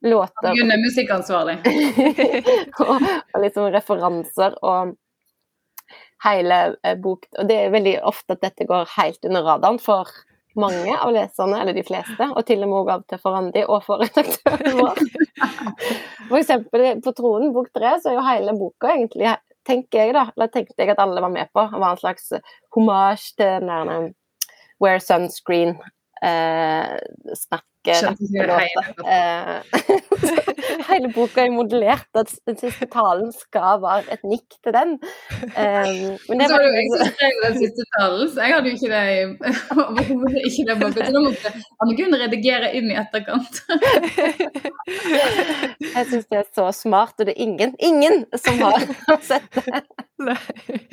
låter 0.04 0.52
Gunn 0.52 0.74
er 0.74 0.82
musikkansvarlig. 0.82 1.56
og, 2.84 3.08
og 3.32 3.42
liksom 3.42 3.70
referanser 3.72 4.56
og 4.60 4.94
hele 6.24 6.60
eh, 6.82 6.96
bok 7.00 7.26
Og 7.38 7.48
det 7.48 7.58
er 7.60 7.74
veldig 7.74 7.98
ofte 8.08 8.36
at 8.36 8.44
dette 8.44 8.66
går 8.68 8.88
helt 8.96 9.28
under 9.28 9.44
radaren 9.46 9.80
for 9.82 10.10
mange 10.56 10.94
av 10.96 11.10
leserne, 11.12 11.58
eller 11.60 11.76
de 11.76 11.82
fleste, 11.84 12.30
og 12.32 12.46
til 12.48 12.62
og 12.64 12.70
med 12.70 12.92
av 12.94 13.02
til 13.04 13.18
for 13.20 13.36
Randi 13.36 13.64
og 13.66 13.82
for 13.84 14.00
redaktøren 14.00 14.78
vår. 14.78 15.02
For 16.30 16.38
eksempel 16.40 16.86
på 17.04 17.12
Tronen, 17.14 17.52
bok 17.52 17.68
tre, 17.76 17.92
så 18.00 18.08
er 18.10 18.16
jo 18.16 18.22
hele 18.24 18.54
boka 18.56 18.88
egentlig, 18.94 19.34
tenker 19.66 20.06
jeg 20.06 20.14
da, 20.16 20.28
eller 20.36 20.52
tenkte 20.52 20.78
jeg 20.78 20.94
at 20.94 21.02
alle 21.02 21.22
var 21.24 21.32
med 21.32 21.50
på, 21.54 21.66
var 21.72 21.90
en 21.90 22.00
slags 22.00 22.32
hommage 22.74 23.34
til 23.36 23.66
den 23.66 24.14
Wear 24.82 25.00
Sunscreen 25.00 25.76
eh, 26.22 26.96
snakk 27.34 27.66
Eh, 27.86 29.62
hele 30.90 31.08
boka 31.14 31.44
er 31.44 31.52
modellert, 31.54 32.08
at 32.18 32.32
den 32.48 32.56
siste 32.58 32.86
talen 32.90 33.30
skal 33.34 33.80
være 33.82 34.16
et 34.16 34.24
nikk 34.26 34.56
til 34.64 34.74
den. 34.74 34.96
Um, 35.54 36.16
men 36.28 36.42
det 36.42 36.48
var 36.50 36.64
jo 36.64 36.70
jeg 36.74 36.86
som 36.92 37.12
skrev 37.12 37.34
den 37.44 37.58
siste 37.60 37.86
talen, 37.94 38.24
så 38.32 38.38
jeg 38.42 38.54
hadde 38.54 38.68
jo 38.68 38.74
ikke 38.78 38.92
det 38.94 39.04
overhodet 39.76 40.42
ikke 40.50 40.64
det 40.70 40.76
bak. 40.80 40.92
Så 40.96 41.00
da 41.14 41.22
måtte 41.28 41.48
Anne 41.84 41.98
Gunn 42.00 42.18
redigere 42.24 42.72
inn 42.78 42.88
i 42.90 42.98
etterkant. 42.98 43.62
jeg 45.94 46.04
syns 46.10 46.26
det 46.26 46.38
er 46.42 46.48
så 46.50 46.66
smart, 46.74 47.14
og 47.20 47.24
det 47.28 47.36
er 47.36 47.42
ingen, 47.46 47.76
ingen 47.78 48.24
som 48.34 48.54
har 48.66 48.82
sett 49.30 49.50
det. 49.60 49.84
Nei. 50.26 50.38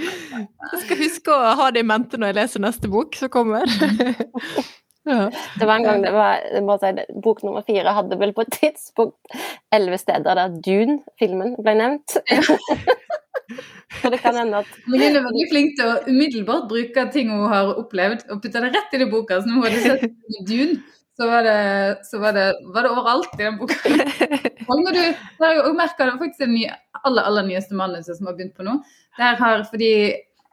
Jeg 0.04 0.80
skal 0.84 0.98
huske 1.00 1.32
å 1.34 1.54
ha 1.58 1.72
det 1.74 1.82
i 1.82 1.88
mente 1.88 2.20
når 2.20 2.34
jeg 2.34 2.42
leser 2.42 2.66
neste 2.68 2.92
bok 2.92 3.16
som 3.18 3.32
kommer. 3.34 3.64
Ja. 5.06 5.32
Det 5.60 5.66
var 5.68 5.76
en 5.76 5.84
gang 5.84 6.02
det 6.02 6.12
var 6.16 6.78
si, 6.80 6.92
Bok 7.24 7.42
nummer 7.44 7.66
fire 7.68 7.92
hadde 7.96 8.20
vel 8.20 8.32
på 8.36 8.46
et 8.46 8.56
tidspunkt 8.62 9.36
elleve 9.76 10.00
steder 10.00 10.40
der 10.40 10.56
Dune-filmen 10.64 11.58
ble 11.60 11.76
nevnt. 11.80 12.18
Så 14.02 14.10
det 14.10 14.18
kan 14.24 14.36
hende 14.40 14.64
at 14.64 14.70
Men 14.88 15.02
hun 15.04 15.18
er 15.20 15.26
veldig 15.26 15.46
flink 15.52 15.76
til 15.78 15.90
å 15.90 16.00
umiddelbart 16.08 16.66
bruke 16.72 17.06
ting 17.14 17.30
hun 17.30 17.46
har 17.52 17.74
opplevd, 17.78 18.26
og 18.32 18.42
putte 18.42 18.64
det 18.64 18.72
rett 18.74 18.96
i 18.96 19.02
i 19.04 19.10
boka. 19.12 19.42
Så 19.42 19.52
nå 19.52 19.62
har 19.64 19.76
du 19.76 19.84
sett 19.84 20.06
Dune, 20.50 20.80
så 21.20 21.28
var 21.30 21.46
det, 21.46 21.60
så 22.10 22.22
var 22.24 22.34
det, 22.38 22.48
var 22.74 22.88
det 22.88 22.94
overalt 22.96 23.36
i 23.38 23.44
den 23.44 23.60
boka. 23.60 23.78
Og 24.64 24.82
når 24.82 24.98
du, 24.98 25.04
der, 25.44 25.60
jeg 25.60 25.78
merker 25.78 26.10
det 26.10 26.20
faktisk 26.24 26.42
det 26.42 26.70
aller, 27.04 27.24
aller 27.24 27.48
nyeste 27.52 27.78
manuset 27.78 28.18
som 28.18 28.30
har 28.30 28.38
begynt 28.38 28.56
på 28.58 28.66
nå. 28.66 28.80
Der 29.20 29.38
har, 29.38 29.66
fordi 29.70 29.94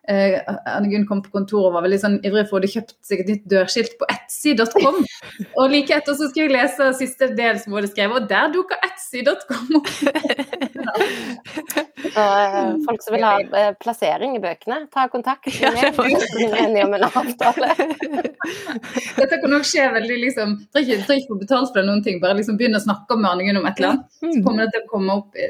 eh, 0.08 0.38
Anne 0.70 0.90
Gunn 0.92 1.06
kom 1.08 1.22
på 1.24 1.32
kontoret 1.34 1.70
og 1.70 1.76
var 1.76 1.84
veldig 1.86 2.00
sånn 2.02 2.18
ivrig 2.26 2.46
for 2.50 2.64
hun 2.64 2.72
kjøpt 2.72 2.96
seg 3.06 3.24
et 3.24 3.32
nytt 3.34 3.46
dørskilt 3.50 3.96
på 4.00 4.08
etsy.com. 4.14 5.02
Og 5.60 5.72
like 5.72 5.96
etter 5.96 6.16
så 6.16 6.30
skulle 6.30 6.48
jeg 6.48 6.56
lese 6.56 6.90
siste 7.00 7.30
del 7.36 7.60
som 7.60 7.72
hun 7.72 7.80
hadde 7.80 7.92
skrevet, 7.92 8.16
og 8.16 8.28
der 8.30 8.52
dukka 8.54 8.78
etsy.com 8.86 9.80
opp. 9.80 9.88
Så 12.00 12.20
eh, 12.20 12.74
folk 12.86 13.02
som 13.04 13.14
vil 13.14 13.24
ha 13.26 13.34
eh, 13.40 13.72
plassering 13.80 14.36
i 14.36 14.40
bøkene, 14.42 14.78
ta 14.94 15.06
kontakt 15.12 15.46
med 15.60 15.98
meg. 15.98 15.98
Om 16.84 16.94
en 16.96 17.04
avtale. 17.06 17.68
Dette 19.18 19.38
kan 19.42 19.52
nok 19.52 19.66
skje 19.68 19.84
veldig 19.94 20.16
liksom 20.24 20.48
Trenger 20.74 21.02
ikke 21.04 21.28
få 21.28 21.38
betalt 21.40 21.72
for 21.74 21.86
noen 21.86 22.02
ting, 22.04 22.20
bare 22.22 22.38
liksom 22.38 22.56
begynne 22.60 22.80
å 22.80 22.84
snakke 22.84 23.18
med 23.20 23.30
Anne 23.30 23.46
Gunn 23.46 23.60
om 23.60 23.68
et 23.68 23.76
eller 23.80 23.90
annet. 23.92 24.04
Så 24.20 24.30
mm. 24.30 24.42
kommer 24.46 24.60
det 24.64 24.70
til 24.74 24.82
å 24.82 24.90
komme 24.90 25.10
opp 25.20 25.30
i, 25.36 25.46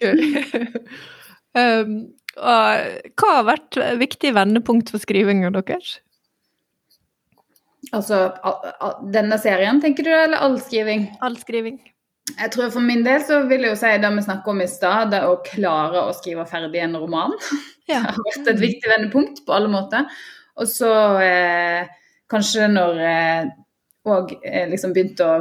i 0.00 0.08
um, 1.60 1.92
og 2.36 3.12
hva 3.16 3.32
har 3.38 3.46
vært 3.48 3.78
viktige 4.00 4.36
vendepunkt 4.36 4.92
for 4.92 5.02
skrivinga 5.02 5.52
deres? 5.56 5.98
Altså 7.94 8.26
denne 9.14 9.38
serien, 9.38 9.80
tenker 9.82 10.06
du, 10.06 10.10
eller 10.10 10.42
all 10.42 10.58
skriving? 10.60 11.06
All 11.24 11.36
skriving. 11.38 11.78
Jeg 12.34 12.50
tror 12.52 12.72
For 12.74 12.82
min 12.82 13.04
del 13.06 13.22
så 13.22 13.44
vil 13.46 13.62
jeg 13.62 13.76
jo 13.76 13.78
si 13.78 13.92
det 14.02 14.08
vi 14.16 14.24
snakket 14.24 14.50
om 14.50 14.62
i 14.62 14.70
stad, 14.70 15.12
det 15.14 15.22
å 15.22 15.36
klare 15.46 16.08
å 16.08 16.14
skrive 16.16 16.46
ferdig 16.50 16.82
en 16.82 16.98
roman. 16.98 17.36
Ja. 17.86 18.00
Det 18.02 18.16
har 18.16 18.24
vært 18.26 18.48
et 18.50 18.58
viktig 18.58 18.90
vendepunkt 18.90 19.44
på 19.46 19.54
alle 19.54 19.70
måter. 19.70 20.08
Og 20.58 20.66
så 20.66 20.90
eh, 21.22 21.86
kanskje 22.32 22.66
når 22.72 22.98
jeg 22.98 23.44
eh, 23.44 23.52
òg 24.10 24.32
eh, 24.40 24.64
liksom 24.72 24.94
begynte 24.96 25.26
å 25.26 25.36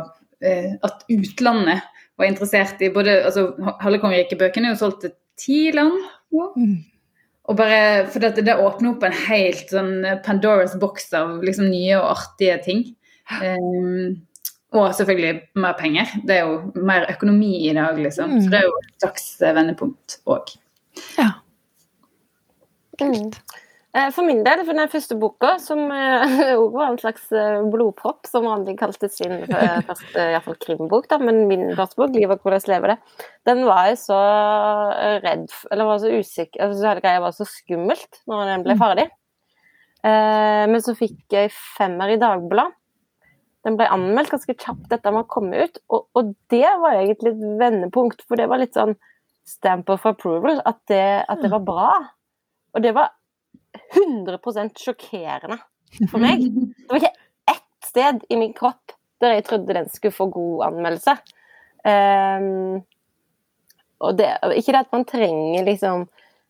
eh, 0.45 0.75
At 0.86 1.08
utlandet 1.10 1.81
var 2.19 2.29
interessert 2.29 2.84
i 2.86 2.91
både 2.93 3.17
altså 3.25 3.47
Halve 3.81 4.03
kongeriket-bøkene 4.03 4.69
er 4.69 4.75
jo 4.75 4.81
solgt 4.84 5.01
til 5.08 5.15
ti 5.41 5.60
land. 5.73 5.97
Og 7.45 7.58
bare, 7.60 8.06
for 8.10 8.24
det, 8.24 8.45
det 8.48 8.58
åpner 8.58 8.95
opp 8.95 9.04
en 9.06 9.17
helt 9.28 9.69
sånn 9.69 10.00
Pandoras 10.26 10.74
boks 10.82 11.12
av 11.17 11.43
liksom 11.45 11.67
nye 11.69 12.00
og 12.00 12.08
artige 12.15 12.56
ting. 12.65 12.86
Um, 13.41 14.15
og 14.76 14.89
selvfølgelig 14.98 15.62
mer 15.62 15.76
penger. 15.80 16.15
Det 16.26 16.39
er 16.39 16.50
jo 16.50 16.86
mer 16.88 17.06
økonomi 17.12 17.54
i 17.69 17.74
dag, 17.78 18.00
liksom. 18.02 18.34
Så 18.41 18.52
det 18.52 18.60
er 18.60 18.65
jo 18.67 18.74
et 18.82 19.06
slags 19.06 19.28
vendepunkt 19.41 20.17
òg. 20.26 20.56
Ja. 21.19 21.30
Mm. 23.02 23.32
Eh, 23.95 24.10
for 24.12 24.27
min 24.27 24.41
del, 24.43 24.62
for 24.67 24.75
den 24.75 24.91
første 24.91 25.15
boka, 25.19 25.53
som 25.63 25.86
òg 26.62 26.73
var 26.75 26.89
en 26.89 26.99
slags 26.99 27.29
blodpropp, 27.71 28.27
som 28.27 28.47
Randi 28.49 28.75
kalte 28.79 29.08
sin 29.12 29.45
første 29.47 30.25
iallfall 30.34 30.58
krimbok, 30.60 31.08
da, 31.12 31.19
men 31.21 31.45
min 31.47 31.69
første 31.77 32.01
bok, 32.01 32.12
'Livet 32.15 32.43
hvordan 32.43 32.65
lever 32.73 32.93
det', 32.93 33.19
den 33.47 33.63
var 33.67 33.91
jeg 33.91 34.01
så 34.03 34.21
redd 35.23 35.47
Eller 35.71 35.88
var 35.88 36.01
så 36.03 36.12
usikker 36.12 36.65
altså, 36.65 36.89
Hele 36.89 37.03
greia 37.05 37.21
var 37.23 37.36
så 37.38 37.47
skummelt 37.47 38.19
når 38.27 38.49
den 38.51 38.65
ble 38.65 38.75
mm. 38.75 38.81
ferdig. 38.81 39.05
Men 40.05 40.81
så 40.86 40.93
fikk 40.93 41.34
jeg 41.34 41.49
femmer 41.53 42.12
i 42.13 42.19
Dagbladet. 42.21 42.75
Den 43.65 43.77
ble 43.79 43.88
anmeldt 43.89 44.29
ganske 44.29 44.53
kjapt 44.53 44.91
etter 44.93 45.13
var 45.15 45.25
kommet 45.31 45.65
ut, 45.65 45.79
og, 45.89 46.03
og 46.13 46.34
det 46.53 46.67
var 46.84 46.99
egentlig 46.99 47.31
et 47.34 47.45
vendepunkt, 47.58 48.21
for 48.27 48.38
det 48.38 48.45
var 48.51 48.62
litt 48.62 48.77
sånn 48.77 48.93
stamp 49.45 49.89
of 49.93 50.05
approval, 50.05 50.60
at 50.69 50.77
det, 50.91 51.05
at 51.25 51.41
det 51.41 51.49
var 51.53 51.63
bra. 51.65 51.88
Og 52.75 52.84
det 52.86 52.93
var 52.97 53.13
100% 53.95 54.81
sjokkerende 54.81 55.59
for 56.11 56.21
meg. 56.21 56.43
Det 56.45 56.89
var 56.91 57.01
ikke 57.01 57.55
ett 57.55 57.89
sted 57.89 58.25
i 58.29 58.39
min 58.39 58.53
kropp 58.57 58.95
der 59.23 59.38
jeg 59.38 59.45
trodde 59.47 59.77
den 59.77 59.88
skulle 59.91 60.15
få 60.15 60.27
god 60.33 60.65
anmeldelse. 60.69 61.15
Um, 61.85 62.83
og 64.03 64.17
det, 64.19 64.27
ikke 64.57 64.73
det 64.73 64.81
at 64.81 64.93
man 64.93 65.05
trenger 65.07 65.67
liksom 65.67 66.07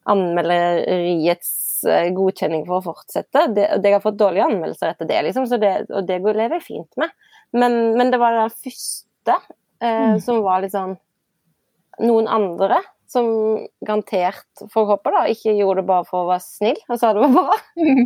anmelderiets 0.09 1.51
eh, 1.89 2.09
godkjenning 2.13 2.65
for 2.67 2.79
å 2.79 2.85
fortsette. 2.91 3.47
Det, 3.55 3.67
det 3.81 3.93
har 3.95 4.03
fått 4.03 4.19
dårlige 4.19 4.47
anmeldelser 4.49 4.93
etter 4.93 5.09
det, 5.09 5.21
liksom, 5.27 5.47
det 5.61 5.73
og 5.89 6.05
det 6.07 6.19
lever 6.25 6.57
jeg 6.57 6.65
fint 6.65 7.01
med. 7.01 7.13
Men, 7.55 7.77
men 7.97 8.11
det 8.13 8.19
var 8.21 8.38
den 8.38 8.53
første 8.53 9.38
eh, 9.81 10.13
mm. 10.13 10.19
som 10.25 10.43
var 10.45 10.63
litt 10.63 10.75
sånn 10.75 10.97
Noen 12.03 12.25
andre 12.27 12.81
som 13.15 13.28
garantert, 13.88 14.45
får 14.73 14.89
håpe, 14.91 15.13
da, 15.15 15.25
ikke 15.32 15.56
gjorde 15.56 15.82
det 15.82 15.89
bare 15.89 16.08
for 16.10 16.23
å 16.23 16.32
være 16.34 16.45
snill 16.45 16.82
og 16.86 16.99
sa 17.01 17.13
det 17.15 17.23
var 17.23 17.36
bra. 17.36 17.60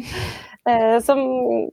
eh, 0.72 0.98
som, 1.06 1.24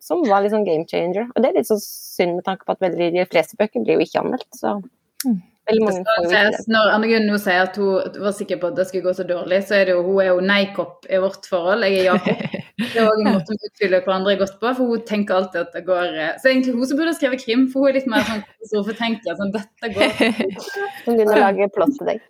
som, 0.04 0.24
var 0.28 0.44
litt 0.44 0.54
sånn 0.54 0.66
game 0.68 0.88
changer. 0.90 1.28
Og 1.32 1.42
det 1.42 1.52
er 1.52 1.60
litt 1.60 1.70
så 1.70 1.78
synd 1.82 2.38
med 2.38 2.46
tanke 2.48 2.66
på 2.66 2.76
at 2.76 2.82
veldig, 2.84 3.12
de 3.18 3.28
fleste 3.30 3.58
bøker 3.60 3.84
blir 3.84 4.00
jo 4.00 4.08
ikke 4.08 4.24
anmeldt. 4.24 4.50
så... 4.56 4.78
Mm. 5.26 5.44
Når 5.66 6.92
Anne 6.94 7.08
Gunn 7.10 7.24
nå 7.26 7.38
sier 7.42 7.64
at 7.64 7.74
hun 7.80 8.20
var 8.22 8.34
sikker 8.36 8.60
på 8.62 8.68
at 8.70 8.76
det 8.78 8.84
skulle 8.86 9.08
gå 9.08 9.14
så 9.18 9.24
dårlig, 9.26 9.64
så 9.66 9.80
er 9.80 9.88
det 9.88 9.96
jo, 9.96 10.04
hun 10.06 10.20
er 10.22 10.28
jo 10.28 10.44
nei-kopp 10.46 11.08
i 11.10 11.18
vårt 11.22 11.48
forhold. 11.50 11.86
Jeg 11.88 12.04
er 12.04 12.12
ja-kopp. 12.12 12.44
Det 12.76 13.00
er 13.00 13.06
òg 13.08 13.22
en 13.22 13.30
måte 13.32 13.54
å 13.54 13.66
utfylle 13.70 14.02
hverandre 14.04 14.34
godt 14.36 14.58
på, 14.60 14.68
for 14.76 14.90
hun 14.92 15.04
tenker 15.08 15.38
alltid 15.38 15.62
at 15.62 15.70
det 15.72 15.80
går 15.86 16.10
eh, 16.12 16.34
Så 16.42 16.50
egentlig 16.50 16.74
hun 16.76 16.84
som 16.90 16.98
burde 16.98 17.14
skrevet 17.16 17.40
krim, 17.40 17.62
for 17.72 17.80
hun 17.80 17.88
er 17.88 17.96
litt 17.96 18.10
mer 18.12 18.26
sånn 18.28 18.42
katastrofetenker. 18.44 19.38
Sånn 19.38 19.54
dette 19.54 19.90
går 19.94 20.12
Hun 21.06 21.16
begynner 21.16 21.38
å 21.38 21.40
lage 21.40 21.70
plott 21.72 21.96
til 21.96 22.10
deg. 22.12 22.20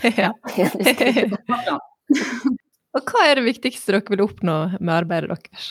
Ja. 0.18 0.32
Og 2.92 3.00
hva 3.08 3.22
er 3.24 3.38
det 3.38 3.46
viktigste 3.46 3.94
dere 3.94 4.12
vil 4.12 4.26
oppnå 4.26 4.56
med 4.78 4.92
arbeidet 4.92 5.30
deres? 5.32 5.64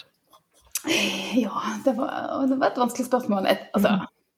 Ja, 1.38 1.53
det 1.86 1.93
var, 1.97 2.10
det 2.49 2.57
var 2.57 2.67
et 2.71 2.79
vanskelig 2.81 3.05
spørsmål. 3.05 3.45
Et, 3.51 3.62
altså, 3.77 3.89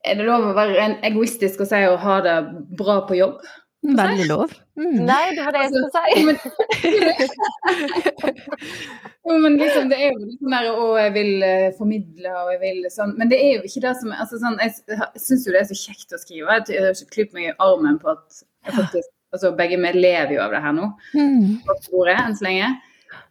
er 0.04 0.13
det 0.19 0.26
lov 0.28 0.41
å 0.50 0.58
være 0.58 0.89
egoistisk 1.08 1.63
og 1.63 1.67
si 1.69 1.80
å 1.88 2.02
ha 2.02 2.15
det 2.26 2.38
bra 2.80 2.96
på 3.08 3.13
jobb? 3.22 3.38
Veldig 3.84 4.28
lov. 4.30 4.54
Mm. 4.80 5.06
Nei, 5.08 5.36
det 5.36 5.43
var 5.43 5.52
det 5.56 5.62
jeg 5.63 5.72
skulle 5.74 5.91
si. 5.96 6.04
jo, 9.28 9.34
men 9.43 9.54
liksom, 9.60 9.89
det 9.91 9.98
er 10.00 10.08
jo 10.13 10.19
litt 10.22 10.39
sånn 10.39 10.56
å, 10.72 10.74
jeg 11.02 11.12
vil 11.17 11.34
uh, 11.43 11.76
formidle 11.80 12.30
og 12.32 12.48
jeg 12.54 12.62
vil 12.62 12.80
sånn 12.93 13.12
Men 13.19 13.28
det 13.32 13.39
er 13.43 13.52
jo 13.58 13.63
ikke 13.67 13.84
det 13.84 13.93
som 14.00 14.10
altså, 14.15 14.36
sånn, 14.39 14.58
Jeg, 14.63 14.72
jeg 14.88 15.24
syns 15.26 15.43
jo 15.48 15.54
det 15.56 15.62
er 15.65 15.72
så 15.72 15.82
kjekt 15.82 16.15
å 16.15 16.22
skrive. 16.22 16.58
Jeg 16.72 16.82
har 16.88 16.96
klypt 17.12 17.34
meg 17.36 17.43
i 17.52 17.58
armen 17.63 17.98
på 18.00 18.08
at 18.15 18.28
jeg 18.63 18.72
faktisk 18.80 19.10
Altså 19.34 19.54
begge 19.58 19.80
vi 19.82 19.93
lever 19.98 20.36
jo 20.36 20.43
av 20.43 20.54
det 20.54 20.62
her 20.62 20.76
nå, 20.78 20.91
mm. 21.17 21.48
på 21.65 21.78
bordet 21.89 22.19
enn 22.22 22.36
så 22.38 22.46
lenge. 22.46 22.69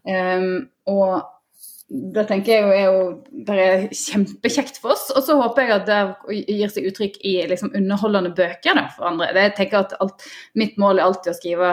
Um, 0.03 0.49
og 0.91 1.21
det 1.93 2.25
tenker 2.29 2.55
jeg 2.55 2.63
jo 2.65 2.71
er 2.73 2.85
jo 2.87 3.01
det 3.47 3.57
er 3.63 3.83
kjempekjekt 3.93 4.79
for 4.81 4.95
oss. 4.95 5.11
Og 5.13 5.25
så 5.27 5.37
håper 5.39 5.67
jeg 5.67 5.75
at 5.77 5.89
det 5.91 6.45
gir 6.49 6.73
seg 6.73 6.89
uttrykk 6.89 7.19
i 7.29 7.35
liksom 7.51 7.75
underholdende 7.77 8.33
bøker 8.37 8.79
da, 8.79 8.87
for 8.95 9.11
andre. 9.11 9.29
Det, 9.37 9.49
jeg 9.51 9.57
tenker 9.59 9.83
at 9.83 9.97
alt, 10.01 10.25
Mitt 10.59 10.79
mål 10.81 11.01
er 11.01 11.09
alltid 11.09 11.35
å 11.35 11.37
skrive 11.37 11.73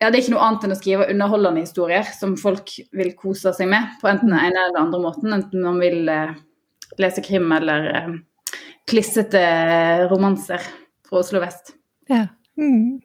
ja, 0.00 0.08
Det 0.08 0.14
er 0.14 0.20
ikke 0.22 0.34
noe 0.34 0.46
annet 0.46 0.66
enn 0.66 0.74
å 0.74 0.80
skrive 0.80 1.08
underholdende 1.12 1.62
historier 1.62 2.10
som 2.16 2.34
folk 2.40 2.72
vil 2.96 3.12
kose 3.18 3.52
seg 3.54 3.68
med 3.70 4.00
på 4.00 4.08
enten 4.10 4.32
den 4.32 4.40
ene 4.40 4.64
eller 4.64 4.74
den 4.74 4.82
andre 4.86 5.02
måten. 5.04 5.34
Enten 5.36 5.64
man 5.66 5.78
vil 5.82 6.10
eh, 6.10 6.34
lese 6.98 7.22
krim 7.24 7.52
eller 7.52 7.88
eh, 7.94 8.12
klissete 8.90 9.44
romanser 10.10 10.64
fra 11.06 11.20
Oslo 11.20 11.44
vest. 11.44 11.76
Ja. 12.10 12.24
Mm. 12.60 13.00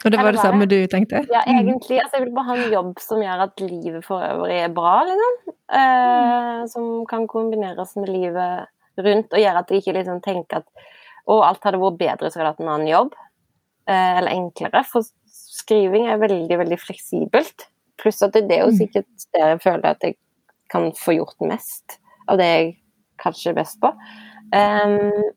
Og 0.00 0.12
det 0.12 0.20
var 0.22 0.32
det, 0.32 0.40
samme 0.40 0.66
du 0.68 0.78
tenkte? 0.88 1.20
Ja, 1.28 1.42
mm. 1.44 1.58
egentlig. 1.58 1.98
Altså, 2.00 2.16
jeg 2.16 2.26
vil 2.26 2.36
bare 2.36 2.48
ha 2.48 2.56
en 2.56 2.72
jobb 2.72 2.92
som 3.04 3.20
gjør 3.20 3.42
at 3.44 3.64
livet 3.64 4.06
for 4.06 4.24
øvrig 4.24 4.60
er 4.62 4.70
bra, 4.72 4.94
liksom. 5.08 5.40
Eh, 5.80 6.60
som 6.72 6.86
kan 7.10 7.26
kombineres 7.28 7.92
med 8.00 8.08
livet 8.08 8.70
rundt, 9.00 9.32
og 9.32 9.42
gjøre 9.42 9.60
at 9.60 9.70
jeg 9.70 9.82
ikke 9.82 9.96
liksom 9.98 10.22
tenker 10.24 10.62
at 10.62 10.86
å, 11.28 11.42
alt 11.44 11.66
hadde 11.66 11.80
vært 11.82 12.00
bedre 12.00 12.30
hadde 12.30 12.40
jeg 12.40 12.48
hatt 12.48 12.62
en 12.64 12.72
annen 12.72 12.88
jobb. 12.90 13.12
Eh, 13.90 14.14
eller 14.22 14.32
enklere. 14.32 14.82
For 14.88 15.04
skriving 15.60 16.08
er 16.08 16.22
veldig, 16.22 16.58
veldig 16.62 16.80
fleksibelt. 16.80 17.68
Pluss 18.00 18.22
at 18.24 18.32
det, 18.36 18.46
det 18.48 18.56
er 18.56 18.64
jo 18.64 18.72
mm. 18.72 18.80
sikkert 18.80 19.28
det 19.36 19.44
jeg 19.44 19.62
føler 19.66 19.90
at 19.92 20.06
jeg 20.06 20.16
kan 20.72 20.88
få 20.96 21.18
gjort 21.18 21.36
mest 21.44 21.98
av 22.30 22.38
det 22.40 22.48
jeg 22.48 22.72
kanskje 23.20 23.52
er 23.52 23.58
best 23.58 23.80
på. 23.82 23.90
Um, 24.54 25.28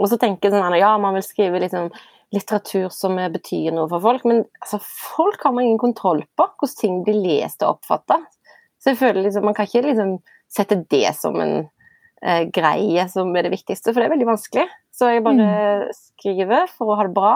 og 0.00 0.08
så 0.08 0.16
tenker 0.20 0.52
sånn 0.52 0.78
ja, 0.80 0.94
man 0.98 1.18
vil 1.18 1.26
skrive 1.26 1.60
liksom 1.62 1.90
litteratur 2.34 2.88
som 2.94 3.18
betyr 3.34 3.74
noe 3.74 3.88
for 3.90 4.02
folk, 4.04 4.26
men 4.28 4.44
altså, 4.62 4.78
folk 4.80 5.42
har 5.44 5.54
man 5.54 5.66
ingen 5.66 5.82
kontroll 5.82 6.22
på 6.38 6.46
hvordan 6.46 6.78
ting 6.78 7.00
blir 7.06 7.18
lest 7.24 7.64
og 7.64 7.76
oppfatta. 7.76 8.20
Så 8.80 8.92
jeg 8.92 9.00
føler 9.00 9.26
liksom, 9.26 9.44
man 9.48 9.56
kan 9.56 9.68
ikke 9.68 9.88
liksom 9.88 10.14
sette 10.50 10.78
det 10.90 11.10
som 11.18 11.36
en 11.42 11.56
eh, 12.22 12.44
greie 12.54 13.06
som 13.10 13.34
er 13.36 13.46
det 13.46 13.54
viktigste, 13.56 13.90
for 13.90 14.00
det 14.00 14.08
er 14.08 14.14
veldig 14.14 14.28
vanskelig. 14.30 14.68
Så 14.94 15.10
jeg 15.10 15.24
bare 15.24 15.48
mm. 15.48 15.96
skriver 15.96 16.70
for 16.70 16.92
å 16.92 16.98
ha 17.00 17.06
det 17.08 17.16
bra, 17.16 17.34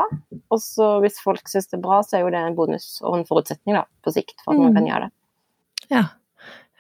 og 0.53 0.63
så 0.63 0.97
hvis 1.05 1.19
folk 1.23 1.51
syns 1.51 1.71
det 1.71 1.79
er 1.81 1.85
bra, 1.85 2.01
så 2.05 2.19
er 2.19 2.25
jo 2.25 2.33
det 2.35 2.45
en 2.45 2.59
bonus 2.59 2.89
og 3.03 3.19
en 3.19 3.27
forutsetning 3.29 3.79
da, 3.79 3.85
på 4.05 4.15
sikt 4.15 4.39
for 4.45 4.55
at 4.55 4.61
mm. 4.61 4.65
man 4.69 4.79
kan 4.79 4.89
gjøre 4.91 5.09
det. 5.09 5.17
Ja. 5.91 6.05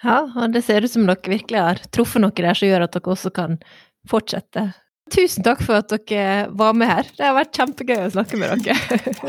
ja, 0.06 0.18
og 0.28 0.54
det 0.54 0.64
ser 0.66 0.86
ut 0.86 0.94
som 0.94 1.08
dere 1.08 1.34
virkelig 1.34 1.66
har 1.66 1.82
truffet 1.90 2.22
noe 2.22 2.34
der 2.36 2.56
som 2.56 2.70
gjør 2.70 2.86
at 2.86 2.96
dere 2.96 3.14
også 3.16 3.34
kan 3.34 3.58
fortsette 4.10 4.68
Tusen 5.12 5.44
takk 5.44 5.60
for 5.60 5.76
at 5.82 5.90
dere 6.08 6.48
var 6.56 6.72
med 6.72 6.88
her. 6.88 7.04
Det 7.12 7.26
har 7.26 7.34
vært 7.36 7.52
kjempegøy 7.58 8.06
å 8.06 8.12
snakke 8.14 8.38
med 8.40 8.64
dere. 8.64 8.72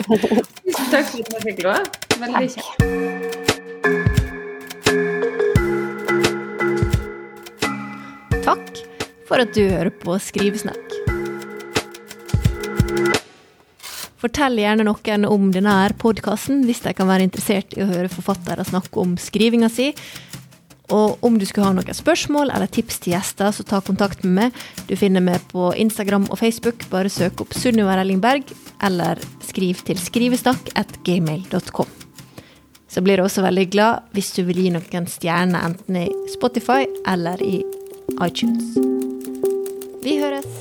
Tusen 0.63 0.87
takk 0.87 1.03
for 1.09 1.19
at 1.19 1.27
dere 1.33 1.43
fikk 1.43 1.59
lov. 1.65 1.83
Veldig 2.21 2.49
kjekt. 2.53 2.71
Takk 8.45 8.71
for 9.27 9.43
at 9.43 9.51
du 9.51 9.63
hører 9.67 9.91
på 9.99 10.15
Skrivesnakk. 10.23 10.95
Fortell 14.23 14.55
gjerne 14.63 14.87
noen 14.87 15.27
om 15.27 15.51
denne 15.51 15.75
podkasten 15.99 16.63
hvis 16.65 16.85
de 16.85 16.95
kan 16.95 17.11
være 17.11 17.27
interessert 17.27 17.75
i 17.75 17.83
å 17.83 17.91
høre 17.91 18.07
forfattere 18.09 18.63
snakke 18.63 18.95
om 19.03 19.19
skrivinga 19.19 19.67
si, 19.69 19.91
og 20.93 21.23
om 21.25 21.39
du 21.39 21.45
skulle 21.47 21.67
ha 21.67 21.75
noen 21.75 21.97
spørsmål 21.97 22.51
eller 22.53 22.69
tips 22.69 22.99
til 23.01 23.15
gjester, 23.15 23.51
så 23.55 23.65
ta 23.65 23.81
kontakt 23.85 24.23
med 24.25 24.35
meg. 24.37 24.63
Du 24.89 24.95
finner 24.99 25.23
meg 25.23 25.41
på 25.51 25.71
Instagram 25.81 26.27
og 26.29 26.39
Facebook. 26.41 26.85
Bare 26.91 27.09
søk 27.09 27.41
opp 27.41 27.55
Sunniva 27.57 27.97
Rellingberg, 27.97 28.51
eller 28.85 29.21
skriv 29.45 29.81
til 29.87 29.99
skrivestakk.gmail.com. 30.01 31.89
Så 32.87 33.01
blir 33.03 33.19
jeg 33.19 33.27
også 33.27 33.43
veldig 33.43 33.65
glad 33.73 34.13
hvis 34.15 34.31
du 34.37 34.45
vil 34.47 34.61
gi 34.61 34.69
noen 34.75 35.09
stjerner 35.11 35.65
enten 35.67 36.03
i 36.05 36.07
Spotify 36.31 36.85
eller 37.11 37.41
i 37.43 37.57
iTunes. 38.23 38.77
Vi 40.05 40.19
høres! 40.21 40.54